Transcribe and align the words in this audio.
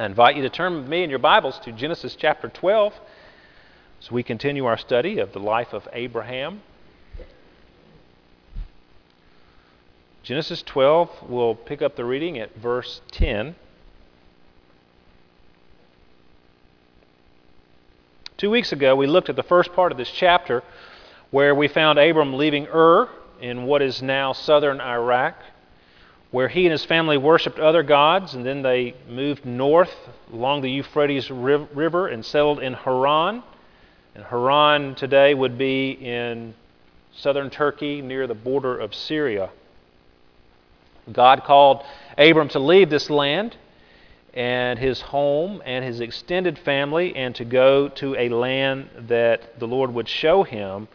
I 0.00 0.06
invite 0.06 0.34
you 0.34 0.40
to 0.44 0.48
turn 0.48 0.76
with 0.76 0.88
me 0.88 1.02
in 1.02 1.10
your 1.10 1.18
Bibles 1.18 1.58
to 1.58 1.72
Genesis 1.72 2.16
chapter 2.16 2.48
12 2.48 2.94
as 4.00 4.10
we 4.10 4.22
continue 4.22 4.64
our 4.64 4.78
study 4.78 5.18
of 5.18 5.34
the 5.34 5.38
life 5.38 5.74
of 5.74 5.86
Abraham. 5.92 6.62
Genesis 10.22 10.62
12, 10.62 11.28
we'll 11.28 11.54
pick 11.54 11.82
up 11.82 11.96
the 11.96 12.06
reading 12.06 12.38
at 12.38 12.56
verse 12.56 13.02
10. 13.12 13.54
Two 18.38 18.48
weeks 18.48 18.72
ago, 18.72 18.96
we 18.96 19.06
looked 19.06 19.28
at 19.28 19.36
the 19.36 19.42
first 19.42 19.74
part 19.74 19.92
of 19.92 19.98
this 19.98 20.10
chapter 20.10 20.62
where 21.30 21.54
we 21.54 21.68
found 21.68 21.98
Abram 21.98 22.32
leaving 22.32 22.66
Ur 22.68 23.10
in 23.38 23.64
what 23.64 23.82
is 23.82 24.00
now 24.00 24.32
southern 24.32 24.80
Iraq, 24.80 25.34
where 26.30 26.48
he 26.48 26.64
and 26.64 26.72
his 26.72 26.84
family 26.84 27.16
worshiped 27.16 27.58
other 27.58 27.82
gods, 27.82 28.34
and 28.34 28.46
then 28.46 28.62
they 28.62 28.94
moved 29.08 29.44
north 29.44 29.94
along 30.32 30.62
the 30.62 30.70
Euphrates 30.70 31.30
River 31.30 32.06
and 32.06 32.24
settled 32.24 32.60
in 32.60 32.74
Haran. 32.74 33.42
And 34.14 34.24
Haran 34.24 34.94
today 34.94 35.34
would 35.34 35.58
be 35.58 35.90
in 35.90 36.54
southern 37.12 37.50
Turkey 37.50 38.00
near 38.00 38.26
the 38.26 38.34
border 38.34 38.78
of 38.78 38.94
Syria. 38.94 39.50
God 41.10 41.42
called 41.42 41.84
Abram 42.16 42.48
to 42.50 42.58
leave 42.60 42.90
this 42.90 43.10
land 43.10 43.56
and 44.32 44.78
his 44.78 45.00
home 45.00 45.60
and 45.64 45.84
his 45.84 46.00
extended 46.00 46.58
family 46.58 47.16
and 47.16 47.34
to 47.34 47.44
go 47.44 47.88
to 47.88 48.14
a 48.14 48.28
land 48.28 48.88
that 49.08 49.58
the 49.58 49.66
Lord 49.66 49.92
would 49.92 50.08
show 50.08 50.44
him 50.44 50.86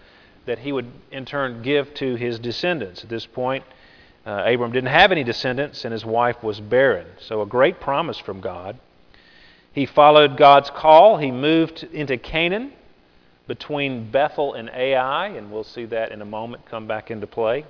that 0.45 0.59
he 0.59 0.71
would 0.71 0.89
in 1.11 1.25
turn 1.25 1.61
give 1.61 1.93
to 1.95 2.15
his 2.15 2.39
descendants. 2.39 3.03
At 3.03 3.09
this 3.09 3.25
point, 3.25 3.65
uh, 4.25 4.43
Abram 4.45 4.71
didn't 4.71 4.89
have 4.89 5.11
any 5.11 5.23
descendants 5.23 5.85
and 5.85 5.91
his 5.91 6.03
wife 6.03 6.41
was 6.41 6.59
barren. 6.59 7.07
So, 7.19 7.41
a 7.41 7.45
great 7.45 7.79
promise 7.79 8.17
from 8.17 8.41
God. 8.41 8.79
He 9.71 9.85
followed 9.85 10.37
God's 10.37 10.69
call. 10.69 11.17
He 11.17 11.31
moved 11.31 11.83
into 11.83 12.17
Canaan 12.17 12.73
between 13.47 14.09
Bethel 14.09 14.53
and 14.53 14.69
Ai, 14.69 15.27
and 15.27 15.51
we'll 15.51 15.63
see 15.63 15.85
that 15.85 16.11
in 16.11 16.21
a 16.21 16.25
moment 16.25 16.65
come 16.65 16.87
back 16.87 17.11
into 17.11 17.27
play. 17.27 17.65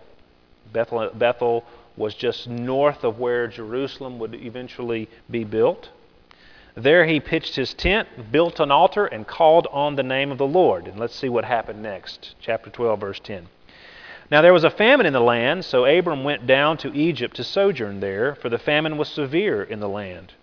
Bethel, 0.71 1.09
Bethel 1.13 1.65
was 1.97 2.13
just 2.15 2.47
north 2.47 3.03
of 3.03 3.19
where 3.19 3.47
Jerusalem 3.47 4.19
would 4.19 4.35
eventually 4.35 5.09
be 5.29 5.43
built. 5.43 5.89
There 6.75 7.05
he 7.05 7.19
pitched 7.19 7.55
his 7.55 7.73
tent, 7.73 8.31
built 8.31 8.59
an 8.59 8.69
altar, 8.69 9.05
and 9.05 9.25
called 9.25 9.67
on 9.71 9.95
the 9.95 10.03
name 10.03 10.31
of 10.31 10.37
the 10.37 10.47
Lord. 10.47 10.87
And 10.87 10.99
let's 10.99 11.15
see 11.15 11.29
what 11.29 11.45
happened 11.45 11.81
next. 11.81 12.35
Chapter 12.41 12.69
12, 12.69 12.99
verse 12.99 13.19
10. 13.23 13.47
Now 14.31 14.41
there 14.41 14.53
was 14.53 14.63
a 14.63 14.71
famine 14.71 15.05
in 15.05 15.13
the 15.13 15.19
land, 15.19 15.65
so 15.65 15.85
Abram 15.85 16.23
went 16.23 16.47
down 16.47 16.77
to 16.77 16.95
Egypt 16.95 17.35
to 17.35 17.43
sojourn 17.43 17.99
there, 17.99 18.33
for 18.35 18.49
the 18.49 18.57
famine 18.57 18.97
was 18.97 19.07
severe 19.07 19.61
in 19.61 19.79
the 19.79 19.89
land. 19.89 20.33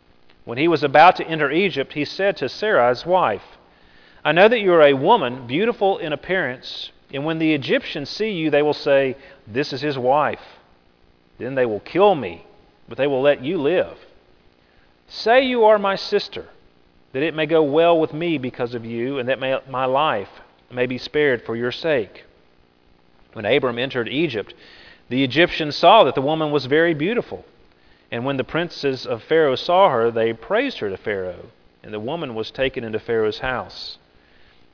When 0.45 0.59
he 0.59 0.69
was 0.69 0.85
about 0.85 1.17
to 1.17 1.27
enter 1.27 1.51
Egypt, 1.51 1.93
he 1.95 2.05
said 2.05 2.37
to 2.37 2.49
Sarai, 2.49 2.91
his 2.91 3.05
wife, 3.05 3.59
I 4.25 4.33
know 4.33 4.47
that 4.49 4.61
you 4.61 4.73
are 4.73 4.83
a 4.83 4.93
woman, 4.93 5.47
beautiful 5.49 5.99
in 5.99 6.13
appearance, 6.13 6.93
and 7.13 7.25
when 7.25 7.39
the 7.39 7.55
Egyptians 7.55 8.09
see 8.09 8.31
you, 8.31 8.51
they 8.51 8.63
will 8.63 8.73
say, 8.73 9.17
This 9.47 9.73
is 9.73 9.81
his 9.81 9.99
wife. 9.99 10.61
Then 11.39 11.57
they 11.57 11.67
will 11.67 11.81
kill 11.81 12.15
me, 12.15 12.47
but 12.89 12.99
they 12.99 13.09
will 13.09 13.21
let 13.21 13.43
you 13.43 13.59
live. 13.59 13.99
Say 15.09 15.43
you 15.43 15.65
are 15.65 15.79
my 15.79 15.97
sister, 15.97 16.47
that 17.13 17.23
it 17.23 17.35
may 17.35 17.47
go 17.47 17.63
well 17.63 17.99
with 17.99 18.15
me 18.15 18.39
because 18.39 18.75
of 18.75 18.85
you, 18.85 19.19
and 19.19 19.29
that 19.29 19.41
my 19.41 19.85
life 19.85 20.31
may 20.71 20.87
be 20.87 20.99
spared 20.99 21.43
for 21.43 21.57
your 21.57 21.73
sake. 21.73 22.25
When 23.33 23.45
Abram 23.45 23.79
entered 23.79 24.09
Egypt, 24.09 24.55
the 25.09 25.25
Egyptians 25.25 25.77
saw 25.77 26.05
that 26.05 26.15
the 26.15 26.23
woman 26.23 26.51
was 26.51 26.67
very 26.67 26.95
beautiful. 26.95 27.45
And 28.11 28.25
when 28.25 28.37
the 28.37 28.45
princes 28.45 29.07
of 29.07 29.23
Pharaoh 29.23 29.57
saw 29.57 29.89
her, 29.89 30.11
they 30.11 30.33
praised 30.33 30.79
her 30.79 30.91
to 30.91 30.97
Pharaoh, 30.97 31.47
and 31.83 31.95
the 31.95 32.01
woman 32.01 32.35
was 32.35 32.51
taken 32.51 32.85
into 32.85 32.99
Pharaoh's 32.99 33.39
house. 33.39 33.99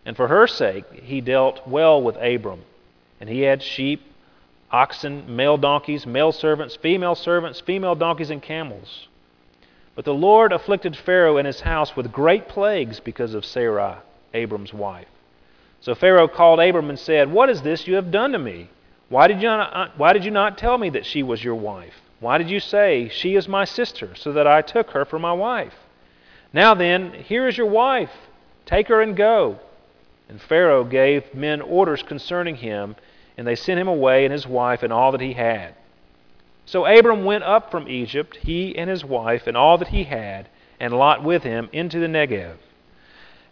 And 0.04 0.16
for 0.16 0.28
her 0.28 0.46
sake 0.46 0.84
he 0.92 1.20
dealt 1.20 1.66
well 1.66 2.02
with 2.02 2.16
Abram, 2.16 2.62
and 3.20 3.28
he 3.28 3.42
had 3.42 3.62
sheep 3.62 4.02
oxen, 4.70 5.34
male 5.34 5.56
donkeys, 5.56 6.06
male 6.06 6.32
servants, 6.32 6.76
female 6.76 7.14
servants, 7.14 7.60
female 7.60 7.94
donkeys, 7.94 8.30
and 8.30 8.42
camels. 8.42 9.08
But 9.94 10.04
the 10.04 10.14
Lord 10.14 10.52
afflicted 10.52 10.96
Pharaoh 10.96 11.38
and 11.38 11.46
his 11.46 11.60
house 11.60 11.96
with 11.96 12.12
great 12.12 12.48
plagues 12.48 13.00
because 13.00 13.34
of 13.34 13.44
Sarai, 13.44 13.96
Abram's 14.34 14.72
wife. 14.74 15.08
So 15.80 15.94
Pharaoh 15.94 16.28
called 16.28 16.60
Abram 16.60 16.88
and 16.88 16.98
said, 16.98 17.30
What 17.30 17.50
is 17.50 17.62
this 17.62 17.86
you 17.86 17.94
have 17.94 18.10
done 18.10 18.32
to 18.32 18.38
me? 18.38 18.68
Why 19.08 19.26
did 19.26 19.40
you 19.40 19.48
not, 19.48 19.74
uh, 19.74 19.88
why 19.96 20.12
did 20.12 20.24
you 20.24 20.30
not 20.30 20.58
tell 20.58 20.76
me 20.76 20.90
that 20.90 21.06
she 21.06 21.22
was 21.22 21.42
your 21.42 21.54
wife? 21.54 21.94
Why 22.20 22.36
did 22.36 22.50
you 22.50 22.60
say, 22.60 23.08
She 23.08 23.36
is 23.36 23.48
my 23.48 23.64
sister, 23.64 24.14
so 24.14 24.32
that 24.32 24.46
I 24.46 24.60
took 24.60 24.90
her 24.90 25.04
for 25.04 25.18
my 25.18 25.32
wife? 25.32 25.74
Now 26.52 26.74
then, 26.74 27.12
here 27.12 27.46
is 27.46 27.56
your 27.56 27.68
wife. 27.68 28.10
Take 28.66 28.88
her 28.88 29.00
and 29.00 29.16
go. 29.16 29.60
And 30.28 30.40
Pharaoh 30.40 30.84
gave 30.84 31.34
men 31.34 31.60
orders 31.60 32.02
concerning 32.02 32.56
him 32.56 32.96
and 33.38 33.46
they 33.46 33.54
sent 33.54 33.80
him 33.80 33.88
away 33.88 34.24
and 34.24 34.32
his 34.32 34.46
wife 34.46 34.82
and 34.82 34.92
all 34.92 35.12
that 35.12 35.20
he 35.20 35.32
had. 35.32 35.74
So 36.66 36.84
Abram 36.84 37.24
went 37.24 37.44
up 37.44 37.70
from 37.70 37.88
Egypt, 37.88 38.36
he 38.42 38.76
and 38.76 38.90
his 38.90 39.04
wife 39.04 39.46
and 39.46 39.56
all 39.56 39.78
that 39.78 39.88
he 39.88 40.04
had, 40.04 40.48
and 40.80 40.92
Lot 40.92 41.22
with 41.22 41.44
him, 41.44 41.70
into 41.72 41.98
the 42.00 42.08
Negev. 42.08 42.56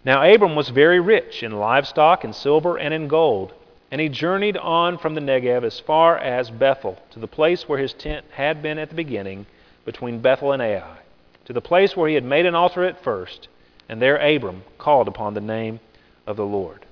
Now 0.07 0.23
Abram 0.23 0.55
was 0.55 0.69
very 0.69 1.01
rich 1.01 1.43
in 1.43 1.51
livestock 1.51 2.23
and 2.23 2.33
silver 2.33 2.79
and 2.79 2.95
in 2.95 3.09
gold, 3.09 3.53
and 3.91 4.01
he 4.01 4.09
journeyed 4.09 4.57
on 4.57 4.99
from 4.99 5.17
the 5.17 5.21
Negev 5.21 5.65
as 5.65 5.81
far 5.81 6.17
as 6.17 6.49
Bethel, 6.49 7.03
to 7.11 7.19
the 7.19 7.27
place 7.27 7.69
where 7.69 7.81
his 7.81 7.93
tent 7.93 8.25
had 8.31 8.63
been 8.63 8.79
at 8.79 8.89
the 8.89 8.95
beginning, 8.95 9.47
between 9.85 10.21
Bethel 10.21 10.53
and 10.53 10.63
Ai, 10.63 10.99
to 11.47 11.53
the 11.53 11.61
place 11.61 11.97
where 11.97 12.09
he 12.09 12.15
had 12.15 12.23
made 12.23 12.47
an 12.47 12.55
altar 12.55 12.85
at 12.85 13.03
first, 13.03 13.49
and 13.89 14.01
there 14.01 14.17
Abram 14.17 14.63
called 14.79 15.09
upon 15.09 15.35
the 15.35 15.41
name 15.41 15.81
of 16.25 16.37
the 16.37 16.47
Lord. 16.47 16.87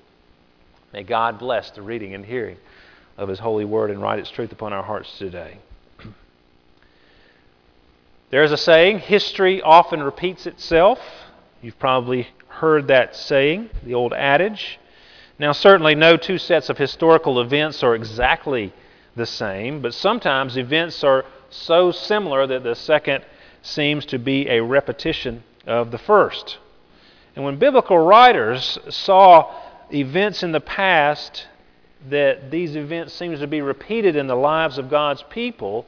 May 0.91 1.03
God 1.03 1.39
bless 1.39 1.71
the 1.71 1.81
reading 1.81 2.13
and 2.13 2.25
hearing 2.25 2.57
of 3.17 3.29
His 3.29 3.39
holy 3.39 3.65
word 3.65 3.91
and 3.91 4.01
write 4.01 4.19
its 4.19 4.29
truth 4.29 4.51
upon 4.51 4.73
our 4.73 4.83
hearts 4.83 5.17
today. 5.17 5.59
There 8.29 8.43
is 8.43 8.51
a 8.51 8.57
saying, 8.57 8.99
history 8.99 9.61
often 9.61 10.03
repeats 10.03 10.45
itself. 10.47 10.99
You've 11.61 11.79
probably 11.79 12.27
heard 12.55 12.87
that 12.87 13.15
saying, 13.15 13.69
the 13.83 13.93
old 13.93 14.13
adage. 14.13 14.79
Now, 15.37 15.51
certainly, 15.51 15.95
no 15.95 16.15
two 16.15 16.37
sets 16.37 16.69
of 16.69 16.77
historical 16.77 17.41
events 17.41 17.83
are 17.83 17.95
exactly 17.95 18.73
the 19.15 19.25
same, 19.25 19.81
but 19.81 19.93
sometimes 19.93 20.57
events 20.57 21.03
are 21.03 21.25
so 21.49 21.91
similar 21.91 22.47
that 22.47 22.63
the 22.63 22.75
second 22.75 23.23
seems 23.61 24.05
to 24.07 24.19
be 24.19 24.47
a 24.49 24.61
repetition 24.61 25.43
of 25.67 25.91
the 25.91 25.97
first. 25.97 26.57
And 27.35 27.43
when 27.43 27.57
biblical 27.57 27.97
writers 27.97 28.77
saw 28.89 29.53
events 29.91 30.43
in 30.43 30.51
the 30.51 30.61
past 30.61 31.47
that 32.09 32.51
these 32.51 32.75
events 32.75 33.13
seems 33.13 33.39
to 33.39 33.47
be 33.47 33.61
repeated 33.61 34.15
in 34.15 34.27
the 34.27 34.35
lives 34.35 34.77
of 34.77 34.89
God's 34.89 35.23
people, 35.29 35.85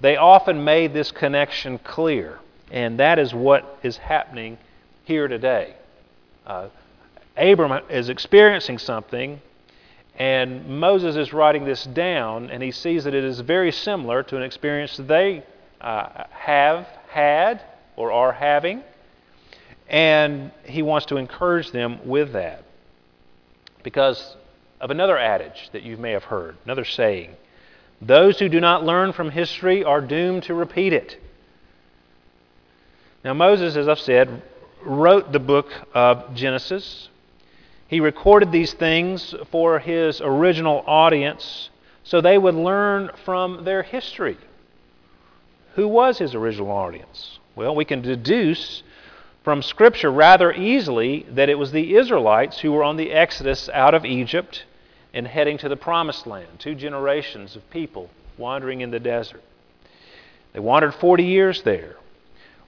they 0.00 0.16
often 0.16 0.64
made 0.64 0.92
this 0.92 1.12
connection 1.12 1.78
clear. 1.78 2.40
And 2.70 2.98
that 2.98 3.18
is 3.18 3.32
what 3.32 3.78
is 3.82 3.96
happening 3.96 4.58
here 5.04 5.28
today. 5.28 5.74
Uh, 6.46 6.68
Abram 7.36 7.84
is 7.88 8.08
experiencing 8.08 8.78
something, 8.78 9.40
and 10.16 10.68
Moses 10.68 11.16
is 11.16 11.32
writing 11.32 11.64
this 11.64 11.84
down, 11.84 12.50
and 12.50 12.62
he 12.62 12.70
sees 12.70 13.04
that 13.04 13.14
it 13.14 13.24
is 13.24 13.40
very 13.40 13.72
similar 13.72 14.22
to 14.24 14.36
an 14.36 14.42
experience 14.42 14.96
they 14.96 15.42
uh, 15.80 16.24
have 16.30 16.86
had 17.08 17.62
or 17.96 18.12
are 18.12 18.32
having, 18.32 18.82
and 19.88 20.50
he 20.64 20.82
wants 20.82 21.06
to 21.06 21.16
encourage 21.16 21.70
them 21.72 21.98
with 22.06 22.32
that. 22.32 22.64
Because 23.82 24.36
of 24.80 24.90
another 24.90 25.18
adage 25.18 25.70
that 25.72 25.82
you 25.82 25.96
may 25.96 26.12
have 26.12 26.24
heard, 26.24 26.56
another 26.64 26.84
saying. 26.84 27.34
Those 28.00 28.38
who 28.38 28.48
do 28.48 28.60
not 28.60 28.84
learn 28.84 29.12
from 29.12 29.30
history 29.30 29.84
are 29.84 30.00
doomed 30.00 30.44
to 30.44 30.54
repeat 30.54 30.92
it. 30.92 31.20
Now, 33.24 33.34
Moses, 33.34 33.76
as 33.76 33.88
I've 33.88 34.00
said, 34.00 34.42
wrote 34.84 35.32
the 35.32 35.38
book 35.38 35.70
of 35.94 36.34
Genesis. 36.34 37.08
He 37.88 38.00
recorded 38.00 38.52
these 38.52 38.72
things 38.72 39.34
for 39.50 39.78
his 39.78 40.20
original 40.20 40.82
audience 40.86 41.70
so 42.04 42.20
they 42.20 42.38
would 42.38 42.54
learn 42.54 43.10
from 43.24 43.64
their 43.64 43.82
history. 43.82 44.36
Who 45.74 45.88
was 45.88 46.18
his 46.18 46.34
original 46.34 46.70
audience? 46.70 47.38
Well, 47.54 47.74
we 47.74 47.84
can 47.84 48.02
deduce 48.02 48.82
from 49.44 49.62
Scripture 49.62 50.10
rather 50.10 50.52
easily 50.52 51.26
that 51.30 51.48
it 51.48 51.58
was 51.58 51.72
the 51.72 51.96
Israelites 51.96 52.60
who 52.60 52.72
were 52.72 52.84
on 52.84 52.96
the 52.96 53.12
exodus 53.12 53.68
out 53.68 53.94
of 53.94 54.04
Egypt 54.04 54.64
and 55.14 55.26
heading 55.26 55.58
to 55.58 55.68
the 55.68 55.76
promised 55.76 56.26
land. 56.26 56.48
Two 56.58 56.74
generations 56.74 57.56
of 57.56 57.68
people 57.70 58.10
wandering 58.38 58.80
in 58.80 58.90
the 58.90 59.00
desert. 59.00 59.42
They 60.52 60.60
wandered 60.60 60.94
40 60.94 61.24
years 61.24 61.62
there. 61.62 61.96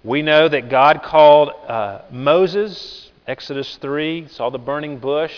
We 0.04 0.20
know 0.20 0.48
that 0.48 0.68
God 0.68 1.02
called 1.02 1.48
uh, 1.66 2.02
Moses, 2.10 3.10
Exodus 3.26 3.76
3, 3.76 4.28
saw 4.28 4.50
the 4.50 4.58
burning 4.58 4.98
bush. 4.98 5.32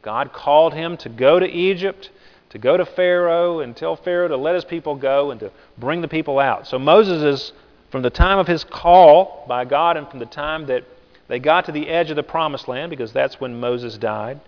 God 0.00 0.32
called 0.32 0.74
him 0.74 0.96
to 0.98 1.08
go 1.08 1.40
to 1.40 1.46
Egypt, 1.46 2.08
to 2.50 2.58
go 2.58 2.76
to 2.76 2.86
Pharaoh 2.86 3.58
and 3.58 3.76
tell 3.76 3.96
Pharaoh 3.96 4.28
to 4.28 4.36
let 4.36 4.54
his 4.54 4.64
people 4.64 4.94
go 4.94 5.32
and 5.32 5.40
to 5.40 5.50
bring 5.76 6.02
the 6.02 6.08
people 6.08 6.38
out. 6.38 6.68
So 6.68 6.78
Moses 6.78 7.20
is 7.20 7.52
from 7.90 8.02
the 8.02 8.10
time 8.10 8.38
of 8.38 8.46
his 8.46 8.62
call 8.62 9.44
by 9.48 9.64
God 9.64 9.96
and 9.96 10.08
from 10.08 10.20
the 10.20 10.26
time 10.26 10.66
that 10.66 10.84
they 11.26 11.40
got 11.40 11.64
to 11.64 11.72
the 11.72 11.88
edge 11.88 12.10
of 12.10 12.16
the 12.16 12.22
promised 12.22 12.68
land, 12.68 12.90
because 12.90 13.12
that's 13.12 13.40
when 13.40 13.58
Moses 13.58 13.98
died, 13.98 14.40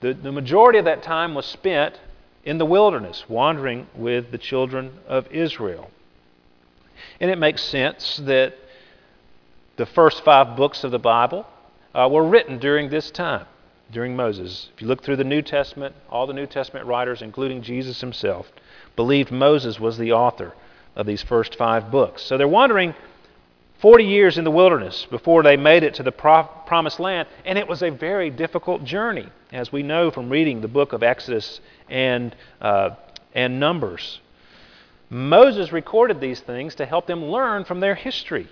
the, 0.00 0.14
the 0.14 0.32
majority 0.32 0.78
of 0.78 0.86
that 0.86 1.02
time 1.02 1.34
was 1.34 1.44
spent 1.44 2.00
in 2.42 2.56
the 2.56 2.64
wilderness, 2.64 3.24
wandering 3.28 3.86
with 3.94 4.30
the 4.30 4.38
children 4.38 4.92
of 5.06 5.30
Israel. 5.30 5.90
And 7.20 7.30
it 7.30 7.38
makes 7.38 7.62
sense 7.62 8.16
that 8.24 8.54
the 9.76 9.86
first 9.86 10.24
five 10.24 10.56
books 10.56 10.84
of 10.84 10.90
the 10.90 10.98
Bible 10.98 11.46
uh, 11.94 12.08
were 12.10 12.26
written 12.26 12.58
during 12.58 12.90
this 12.90 13.10
time, 13.10 13.46
during 13.90 14.14
Moses. 14.14 14.70
If 14.74 14.82
you 14.82 14.88
look 14.88 15.02
through 15.02 15.16
the 15.16 15.24
New 15.24 15.42
Testament, 15.42 15.94
all 16.10 16.26
the 16.26 16.32
New 16.32 16.46
Testament 16.46 16.86
writers, 16.86 17.22
including 17.22 17.62
Jesus 17.62 18.00
himself, 18.00 18.50
believed 18.96 19.30
Moses 19.30 19.80
was 19.80 19.98
the 19.98 20.12
author 20.12 20.54
of 20.94 21.06
these 21.06 21.22
first 21.22 21.56
five 21.56 21.90
books. 21.90 22.22
So 22.22 22.38
they're 22.38 22.46
wandering 22.46 22.94
40 23.80 24.04
years 24.04 24.38
in 24.38 24.44
the 24.44 24.50
wilderness 24.50 25.06
before 25.10 25.42
they 25.42 25.56
made 25.56 25.82
it 25.82 25.94
to 25.94 26.02
the 26.02 26.12
pro- 26.12 26.48
promised 26.66 27.00
land, 27.00 27.28
and 27.44 27.58
it 27.58 27.66
was 27.66 27.82
a 27.82 27.90
very 27.90 28.30
difficult 28.30 28.84
journey, 28.84 29.28
as 29.52 29.72
we 29.72 29.82
know 29.82 30.10
from 30.10 30.30
reading 30.30 30.60
the 30.60 30.68
book 30.68 30.92
of 30.92 31.02
Exodus 31.02 31.60
and, 31.88 32.34
uh, 32.60 32.90
and 33.34 33.58
Numbers. 33.58 34.20
Moses 35.10 35.72
recorded 35.72 36.20
these 36.20 36.40
things 36.40 36.76
to 36.76 36.86
help 36.86 37.06
them 37.06 37.24
learn 37.24 37.64
from 37.64 37.80
their 37.80 37.94
history 37.94 38.48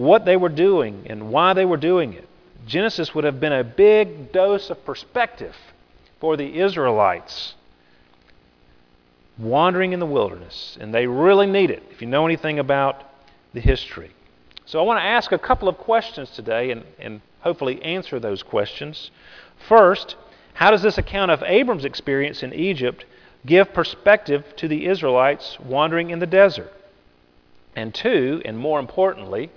what 0.00 0.24
they 0.24 0.36
were 0.36 0.48
doing 0.48 1.04
and 1.10 1.30
why 1.30 1.52
they 1.52 1.66
were 1.66 1.76
doing 1.76 2.14
it. 2.14 2.26
Genesis 2.66 3.14
would 3.14 3.24
have 3.24 3.38
been 3.38 3.52
a 3.52 3.62
big 3.62 4.32
dose 4.32 4.70
of 4.70 4.82
perspective 4.82 5.54
for 6.20 6.38
the 6.38 6.58
Israelites 6.58 7.54
wandering 9.36 9.92
in 9.92 10.00
the 10.00 10.06
wilderness, 10.06 10.78
and 10.80 10.94
they 10.94 11.06
really 11.06 11.46
need 11.46 11.70
it 11.70 11.82
if 11.90 12.00
you 12.00 12.08
know 12.08 12.24
anything 12.24 12.58
about 12.58 13.02
the 13.52 13.60
history. 13.60 14.10
So 14.64 14.80
I 14.80 14.82
want 14.84 15.00
to 15.00 15.04
ask 15.04 15.32
a 15.32 15.38
couple 15.38 15.68
of 15.68 15.76
questions 15.76 16.30
today 16.30 16.70
and, 16.70 16.82
and 16.98 17.20
hopefully 17.40 17.82
answer 17.82 18.18
those 18.18 18.42
questions. 18.42 19.10
First, 19.68 20.16
how 20.54 20.70
does 20.70 20.80
this 20.80 20.96
account 20.96 21.30
of 21.30 21.42
Abram's 21.42 21.84
experience 21.84 22.42
in 22.42 22.54
Egypt 22.54 23.04
give 23.44 23.74
perspective 23.74 24.44
to 24.56 24.66
the 24.66 24.86
Israelites 24.86 25.58
wandering 25.60 26.08
in 26.08 26.20
the 26.20 26.26
desert? 26.26 26.72
And 27.76 27.94
two, 27.94 28.40
and 28.46 28.56
more 28.56 28.80
importantly, 28.80 29.50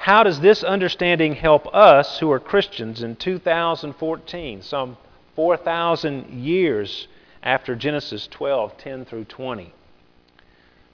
how 0.00 0.22
does 0.22 0.40
this 0.40 0.64
understanding 0.64 1.34
help 1.34 1.74
us 1.74 2.20
who 2.20 2.32
are 2.32 2.40
Christians 2.40 3.02
in 3.02 3.16
2014, 3.16 4.62
some 4.62 4.96
4,000 5.36 6.42
years 6.42 7.06
after 7.42 7.76
Genesis 7.76 8.26
12 8.28 8.78
10 8.78 9.04
through 9.04 9.24
20? 9.26 9.74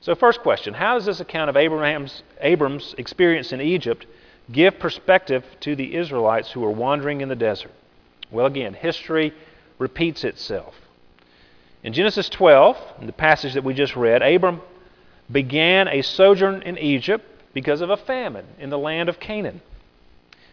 So, 0.01 0.17
first 0.17 0.41
question 0.41 0.75
How 0.75 0.95
does 0.95 1.07
this 1.07 1.21
account 1.21 1.49
of 1.51 1.57
Abraham's, 1.57 2.25
Abram's 2.41 2.97
experience 2.99 3.53
in 3.53 3.61
Egypt 3.61 4.07
give 4.51 4.81
perspective 4.81 5.45
to 5.61 5.77
the 5.77 5.95
Israelites 5.95 6.51
who 6.51 6.65
are 6.65 6.73
wandering 6.73 7.21
in 7.21 7.29
the 7.29 7.37
desert? 7.37 7.71
Well, 8.33 8.47
again, 8.47 8.75
history 8.75 9.33
repeats 9.79 10.25
itself. 10.25 10.75
In 11.85 11.93
Genesis 11.93 12.29
12, 12.29 12.77
in 13.03 13.07
the 13.07 13.13
passage 13.13 13.55
that 13.55 13.63
we 13.63 13.73
just 13.73 13.95
read, 13.95 14.23
Abram 14.23 14.63
began 15.31 15.87
a 15.87 16.03
sojourn 16.03 16.63
in 16.63 16.77
Egypt 16.79 17.25
because 17.57 17.81
of 17.81 17.89
a 17.89 17.97
famine 17.97 18.45
in 18.59 18.69
the 18.69 18.77
land 18.77 19.09
of 19.09 19.19
Canaan. 19.19 19.63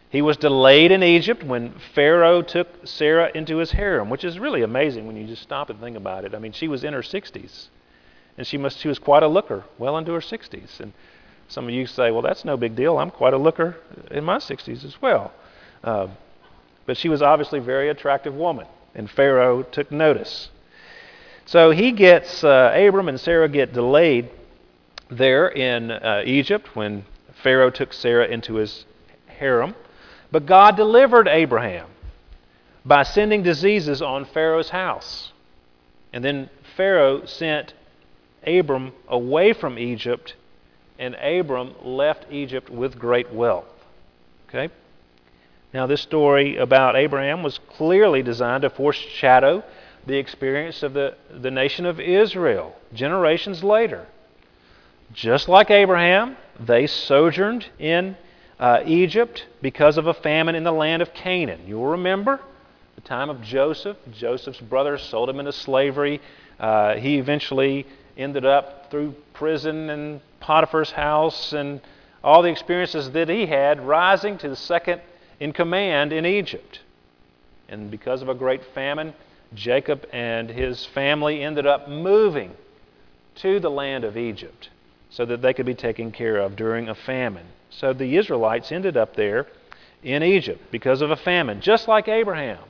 He 0.09 0.21
was 0.21 0.37
delayed 0.37 0.89
in 0.89 1.03
Egypt 1.03 1.43
when 1.43 1.73
Pharaoh 1.93 2.41
took 2.41 2.87
Sarah 2.87 3.29
into 3.35 3.57
his 3.57 3.71
harem, 3.71 4.09
which 4.09 4.23
is 4.23 4.39
really 4.39 4.61
amazing 4.61 5.05
when 5.05 5.17
you 5.17 5.27
just 5.27 5.41
stop 5.41 5.69
and 5.69 5.81
think 5.81 5.97
about 5.97 6.23
it. 6.23 6.33
I 6.33 6.39
mean, 6.39 6.53
she 6.53 6.69
was 6.69 6.81
in 6.81 6.93
her 6.93 7.01
60s, 7.01 7.67
and 8.37 8.47
she 8.47 8.57
must 8.57 8.79
she 8.79 8.87
was 8.87 8.99
quite 8.99 9.21
a 9.21 9.27
looker, 9.27 9.65
well 9.77 9.97
into 9.97 10.13
her 10.13 10.21
60s. 10.21 10.79
And 10.79 10.93
some 11.49 11.65
of 11.65 11.71
you 11.71 11.85
say, 11.87 12.09
"Well, 12.09 12.21
that's 12.21 12.45
no 12.45 12.55
big 12.55 12.73
deal. 12.73 12.97
I'm 12.97 13.11
quite 13.11 13.33
a 13.33 13.37
looker 13.37 13.75
in 14.09 14.23
my 14.23 14.37
60s 14.37 14.85
as 14.85 15.01
well." 15.01 15.33
Uh, 15.83 16.07
but 16.85 16.95
she 16.95 17.09
was 17.09 17.21
obviously 17.21 17.59
a 17.59 17.63
very 17.63 17.89
attractive 17.89 18.33
woman, 18.33 18.67
and 18.95 19.11
Pharaoh 19.11 19.63
took 19.63 19.91
notice. 19.91 20.47
So 21.45 21.71
he 21.71 21.91
gets, 21.91 22.45
uh, 22.45 22.71
Abram 22.73 23.09
and 23.09 23.19
Sarah 23.19 23.49
get 23.49 23.73
delayed 23.73 24.29
there 25.09 25.47
in 25.49 25.91
uh, 25.91 26.23
Egypt 26.25 26.75
when 26.75 27.05
Pharaoh 27.41 27.69
took 27.69 27.93
Sarah 27.93 28.27
into 28.27 28.55
his 28.55 28.85
harem. 29.27 29.75
But 30.31 30.45
God 30.45 30.75
delivered 30.75 31.27
Abraham 31.27 31.87
by 32.85 33.03
sending 33.03 33.43
diseases 33.43 34.01
on 34.01 34.25
Pharaoh's 34.25 34.69
house. 34.69 35.31
And 36.11 36.23
then 36.23 36.49
Pharaoh 36.75 37.25
sent 37.25 37.73
Abram 38.45 38.93
away 39.07 39.53
from 39.53 39.79
Egypt, 39.79 40.35
and 40.99 41.15
Abram 41.15 41.75
left 41.83 42.25
Egypt 42.31 42.69
with 42.69 42.99
great 42.99 43.31
wealth. 43.31 43.65
Okay? 44.49 44.73
Now, 45.73 45.87
this 45.87 46.01
story 46.01 46.57
about 46.57 46.95
Abraham 46.95 47.41
was 47.41 47.59
clearly 47.77 48.21
designed 48.21 48.61
to 48.61 48.69
foreshadow 48.69 49.63
the 50.05 50.17
experience 50.17 50.83
of 50.83 50.93
the, 50.93 51.15
the 51.31 51.49
nation 51.49 51.85
of 51.85 51.99
Israel 51.99 52.75
generations 52.93 53.63
later. 53.63 54.05
Just 55.13 55.47
like 55.47 55.69
Abraham, 55.69 56.37
they 56.59 56.87
sojourned 56.87 57.67
in 57.77 58.17
uh, 58.59 58.81
Egypt 58.85 59.45
because 59.61 59.97
of 59.97 60.07
a 60.07 60.13
famine 60.13 60.55
in 60.55 60.63
the 60.63 60.71
land 60.71 61.03
of 61.03 61.13
Canaan. 61.13 61.61
You'll 61.67 61.85
remember 61.85 62.39
the 62.95 63.01
time 63.01 63.29
of 63.29 63.39
Joseph. 63.41 63.97
Joseph's 64.11 64.59
brothers 64.59 65.03
sold 65.03 65.29
him 65.29 65.39
into 65.39 65.51
slavery. 65.51 66.19
Uh, 66.59 66.95
he 66.95 67.19
eventually 67.19 67.85
ended 68.17 68.43
up 68.43 68.89
through 68.89 69.13
prison 69.33 69.91
and 69.91 70.19
Potiphar's 70.39 70.91
house 70.91 71.53
and 71.53 71.79
all 72.23 72.41
the 72.41 72.49
experiences 72.49 73.11
that 73.11 73.29
he 73.29 73.45
had, 73.45 73.85
rising 73.85 74.37
to 74.39 74.49
the 74.49 74.55
second 74.55 75.01
in 75.39 75.53
command 75.53 76.11
in 76.11 76.25
Egypt. 76.25 76.79
And 77.69 77.91
because 77.91 78.23
of 78.23 78.29
a 78.29 78.35
great 78.35 78.63
famine, 78.73 79.13
Jacob 79.53 80.07
and 80.11 80.49
his 80.49 80.85
family 80.85 81.43
ended 81.43 81.67
up 81.67 81.87
moving 81.87 82.51
to 83.35 83.59
the 83.59 83.69
land 83.69 84.03
of 84.03 84.17
Egypt 84.17 84.69
so 85.13 85.25
that 85.25 85.43
they 85.43 85.53
could 85.53 85.67
be 85.67 85.75
taken 85.75 86.11
care 86.11 86.37
of 86.37 86.55
during 86.55 86.89
a 86.89 86.95
famine. 86.95 87.45
So 87.69 87.93
the 87.93 88.17
Israelites 88.17 88.71
ended 88.71 88.97
up 88.97 89.15
there 89.15 89.45
in 90.01 90.23
Egypt 90.23 90.71
because 90.71 91.01
of 91.01 91.11
a 91.11 91.15
famine, 91.15 91.61
just 91.61 91.87
like 91.87 92.07
Abraham. 92.07 92.63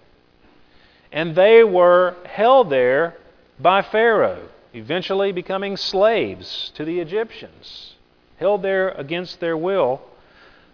And 1.10 1.36
they 1.36 1.64
were 1.64 2.16
held 2.26 2.70
there 2.70 3.16
by 3.60 3.82
Pharaoh, 3.82 4.50
eventually 4.74 5.32
becoming 5.32 5.78
slaves 5.78 6.72
to 6.76 6.84
the 6.84 7.00
Egyptians, 7.00 7.96
held 8.38 8.62
there 8.62 8.90
against 8.90 9.40
their 9.40 9.56
will, 9.56 10.02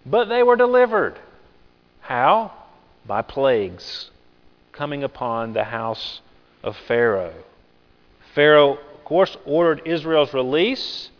but 0.04 0.24
they 0.24 0.42
were 0.42 0.56
delivered. 0.56 1.20
How? 2.00 2.52
By 3.06 3.22
plagues 3.22 4.10
coming 4.72 5.04
upon 5.04 5.52
the 5.52 5.64
house 5.64 6.20
of 6.64 6.76
Pharaoh. 6.88 7.34
Pharaoh, 8.34 8.72
of 8.72 9.04
course, 9.04 9.36
ordered 9.44 9.82
Israel's 9.84 10.34
release, 10.34 11.10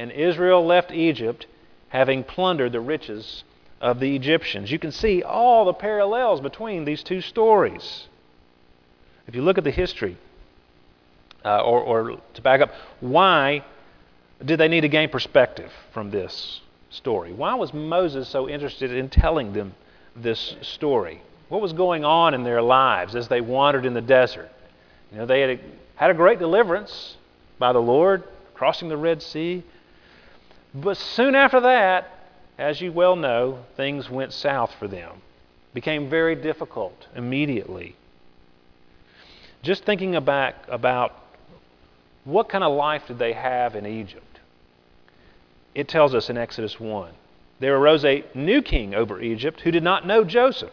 and 0.00 0.10
Israel 0.10 0.64
left 0.64 0.92
Egypt 0.92 1.46
having 1.88 2.24
plundered 2.24 2.72
the 2.72 2.80
riches 2.80 3.44
of 3.80 4.00
the 4.00 4.14
Egyptians. 4.16 4.70
You 4.70 4.78
can 4.78 4.92
see 4.92 5.22
all 5.22 5.64
the 5.64 5.72
parallels 5.72 6.40
between 6.40 6.84
these 6.84 7.02
two 7.02 7.20
stories. 7.20 8.08
If 9.26 9.34
you 9.34 9.42
look 9.42 9.58
at 9.58 9.64
the 9.64 9.70
history, 9.70 10.16
uh, 11.44 11.62
or, 11.62 11.80
or 11.80 12.20
to 12.34 12.42
back 12.42 12.60
up, 12.60 12.72
why 13.00 13.64
did 14.44 14.58
they 14.58 14.68
need 14.68 14.82
to 14.82 14.88
gain 14.88 15.08
perspective 15.08 15.70
from 15.92 16.10
this 16.10 16.60
story? 16.90 17.32
Why 17.32 17.54
was 17.54 17.72
Moses 17.72 18.28
so 18.28 18.48
interested 18.48 18.92
in 18.92 19.08
telling 19.08 19.52
them 19.52 19.74
this 20.16 20.56
story. 20.62 21.22
What 21.48 21.60
was 21.60 21.72
going 21.72 22.04
on 22.04 22.34
in 22.34 22.44
their 22.44 22.62
lives 22.62 23.14
as 23.14 23.28
they 23.28 23.40
wandered 23.40 23.86
in 23.86 23.94
the 23.94 24.00
desert? 24.00 24.50
You 25.12 25.18
know, 25.18 25.26
they 25.26 25.40
had 25.40 25.50
a, 25.50 25.60
had 25.96 26.10
a 26.10 26.14
great 26.14 26.38
deliverance 26.38 27.16
by 27.58 27.72
the 27.72 27.80
Lord, 27.80 28.22
crossing 28.54 28.88
the 28.88 28.96
Red 28.96 29.22
Sea. 29.22 29.62
But 30.74 30.96
soon 30.96 31.34
after 31.34 31.60
that, 31.60 32.10
as 32.58 32.80
you 32.80 32.92
well 32.92 33.16
know, 33.16 33.64
things 33.76 34.08
went 34.08 34.32
south 34.32 34.72
for 34.78 34.86
them. 34.86 35.22
Became 35.74 36.08
very 36.08 36.34
difficult 36.34 37.06
immediately. 37.14 37.96
Just 39.62 39.84
thinking 39.84 40.18
back 40.24 40.64
about 40.68 41.12
what 42.24 42.48
kind 42.48 42.64
of 42.64 42.76
life 42.76 43.06
did 43.06 43.18
they 43.18 43.32
have 43.32 43.74
in 43.74 43.86
Egypt? 43.86 44.40
It 45.74 45.88
tells 45.88 46.14
us 46.14 46.30
in 46.30 46.36
Exodus 46.36 46.78
1 46.78 47.12
there 47.60 47.76
arose 47.76 48.04
a 48.04 48.24
new 48.34 48.62
king 48.62 48.94
over 48.94 49.20
Egypt 49.20 49.60
who 49.60 49.70
did 49.70 49.82
not 49.82 50.06
know 50.06 50.24
Joseph. 50.24 50.72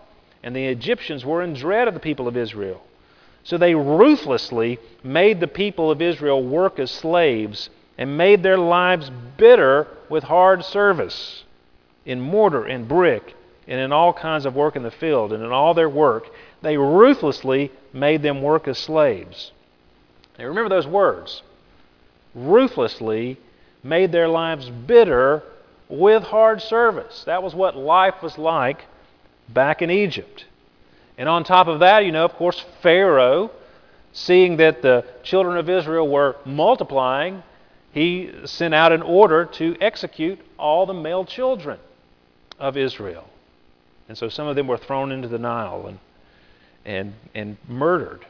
And 0.43 0.55
the 0.55 0.65
Egyptians 0.65 1.25
were 1.25 1.41
in 1.41 1.53
dread 1.53 1.87
of 1.87 1.93
the 1.93 1.99
people 1.99 2.27
of 2.27 2.35
Israel. 2.35 2.81
So 3.43 3.57
they 3.57 3.75
ruthlessly 3.75 4.79
made 5.03 5.39
the 5.39 5.47
people 5.47 5.89
of 5.91 6.01
Israel 6.01 6.43
work 6.43 6.79
as 6.79 6.91
slaves 6.91 7.69
and 7.97 8.17
made 8.17 8.43
their 8.43 8.57
lives 8.57 9.11
bitter 9.37 9.87
with 10.09 10.23
hard 10.23 10.63
service 10.63 11.43
in 12.05 12.19
mortar 12.19 12.65
and 12.65 12.87
brick 12.87 13.35
and 13.67 13.79
in 13.79 13.91
all 13.91 14.13
kinds 14.13 14.45
of 14.45 14.55
work 14.55 14.75
in 14.75 14.83
the 14.83 14.91
field 14.91 15.33
and 15.33 15.43
in 15.43 15.51
all 15.51 15.73
their 15.73 15.89
work. 15.89 16.27
They 16.61 16.77
ruthlessly 16.77 17.71
made 17.93 18.21
them 18.21 18.41
work 18.41 18.67
as 18.67 18.77
slaves. 18.77 19.51
Now 20.37 20.45
remember 20.45 20.69
those 20.69 20.87
words. 20.87 21.41
Ruthlessly 22.33 23.37
made 23.83 24.11
their 24.11 24.27
lives 24.27 24.69
bitter 24.69 25.43
with 25.89 26.23
hard 26.23 26.61
service. 26.61 27.23
That 27.25 27.43
was 27.43 27.53
what 27.53 27.75
life 27.75 28.21
was 28.21 28.37
like 28.37 28.85
back 29.49 29.81
in 29.81 29.89
Egypt. 29.89 30.45
And 31.17 31.27
on 31.29 31.43
top 31.43 31.67
of 31.67 31.79
that, 31.79 32.05
you 32.05 32.11
know, 32.11 32.25
of 32.25 32.33
course, 32.33 32.63
Pharaoh, 32.81 33.51
seeing 34.13 34.57
that 34.57 34.81
the 34.81 35.05
children 35.23 35.57
of 35.57 35.69
Israel 35.69 36.07
were 36.07 36.35
multiplying, 36.45 37.43
he 37.91 38.31
sent 38.45 38.73
out 38.73 38.91
an 38.91 39.01
order 39.01 39.45
to 39.45 39.77
execute 39.81 40.39
all 40.57 40.85
the 40.85 40.93
male 40.93 41.25
children 41.25 41.79
of 42.59 42.77
Israel. 42.77 43.27
And 44.07 44.17
so 44.17 44.29
some 44.29 44.47
of 44.47 44.55
them 44.55 44.67
were 44.67 44.77
thrown 44.77 45.11
into 45.11 45.27
the 45.27 45.39
Nile 45.39 45.87
and, 45.87 45.99
and, 46.85 47.13
and 47.33 47.57
murdered. 47.67 48.25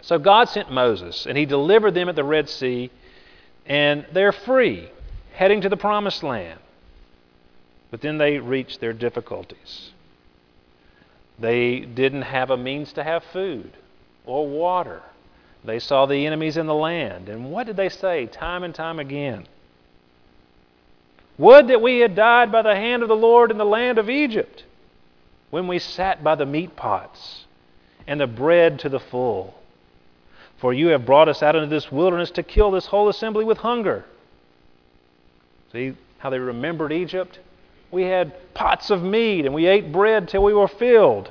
So 0.00 0.18
God 0.18 0.48
sent 0.48 0.70
Moses, 0.70 1.26
and 1.26 1.36
he 1.36 1.46
delivered 1.46 1.94
them 1.94 2.08
at 2.08 2.16
the 2.16 2.24
Red 2.24 2.48
Sea, 2.48 2.90
and 3.64 4.04
they're 4.12 4.32
free 4.32 4.88
heading 5.32 5.62
to 5.62 5.68
the 5.68 5.76
promised 5.76 6.22
land. 6.22 6.60
But 7.94 8.00
then 8.00 8.18
they 8.18 8.38
reached 8.38 8.80
their 8.80 8.92
difficulties. 8.92 9.92
They 11.38 11.78
didn't 11.78 12.22
have 12.22 12.50
a 12.50 12.56
means 12.56 12.92
to 12.94 13.04
have 13.04 13.22
food 13.22 13.70
or 14.26 14.48
water. 14.48 15.00
They 15.64 15.78
saw 15.78 16.04
the 16.04 16.26
enemies 16.26 16.56
in 16.56 16.66
the 16.66 16.74
land. 16.74 17.28
And 17.28 17.52
what 17.52 17.68
did 17.68 17.76
they 17.76 17.88
say 17.88 18.26
time 18.26 18.64
and 18.64 18.74
time 18.74 18.98
again? 18.98 19.46
Would 21.38 21.68
that 21.68 21.80
we 21.80 22.00
had 22.00 22.16
died 22.16 22.50
by 22.50 22.62
the 22.62 22.74
hand 22.74 23.04
of 23.04 23.08
the 23.08 23.14
Lord 23.14 23.52
in 23.52 23.58
the 23.58 23.64
land 23.64 23.98
of 23.98 24.10
Egypt, 24.10 24.64
when 25.50 25.68
we 25.68 25.78
sat 25.78 26.24
by 26.24 26.34
the 26.34 26.46
meat 26.46 26.74
pots 26.74 27.44
and 28.08 28.20
the 28.20 28.26
bread 28.26 28.80
to 28.80 28.88
the 28.88 28.98
full. 28.98 29.54
For 30.56 30.74
you 30.74 30.88
have 30.88 31.06
brought 31.06 31.28
us 31.28 31.44
out 31.44 31.54
into 31.54 31.68
this 31.68 31.92
wilderness 31.92 32.32
to 32.32 32.42
kill 32.42 32.72
this 32.72 32.86
whole 32.86 33.08
assembly 33.08 33.44
with 33.44 33.58
hunger. 33.58 34.04
See 35.70 35.94
how 36.18 36.30
they 36.30 36.40
remembered 36.40 36.90
Egypt? 36.90 37.38
We 37.94 38.02
had 38.02 38.32
pots 38.54 38.90
of 38.90 39.04
meat 39.04 39.46
and 39.46 39.54
we 39.54 39.68
ate 39.68 39.92
bread 39.92 40.28
till 40.28 40.42
we 40.42 40.52
were 40.52 40.66
filled. 40.66 41.30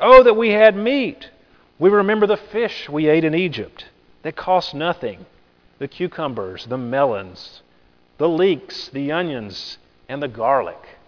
Oh, 0.00 0.24
that 0.24 0.34
we 0.34 0.50
had 0.50 0.74
meat! 0.74 1.30
We 1.78 1.88
remember 1.88 2.26
the 2.26 2.36
fish 2.36 2.88
we 2.88 3.08
ate 3.08 3.22
in 3.22 3.32
Egypt 3.32 3.84
that 4.22 4.34
cost 4.34 4.74
nothing 4.74 5.24
the 5.78 5.86
cucumbers, 5.86 6.66
the 6.66 6.76
melons, 6.76 7.62
the 8.18 8.28
leeks, 8.28 8.88
the 8.88 9.12
onions, 9.12 9.78
and 10.08 10.20
the 10.20 10.26
garlic. 10.26 10.98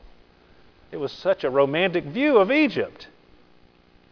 It 0.92 0.98
was 0.98 1.10
such 1.10 1.42
a 1.42 1.50
romantic 1.50 2.04
view 2.04 2.38
of 2.38 2.52
Egypt. 2.52 3.08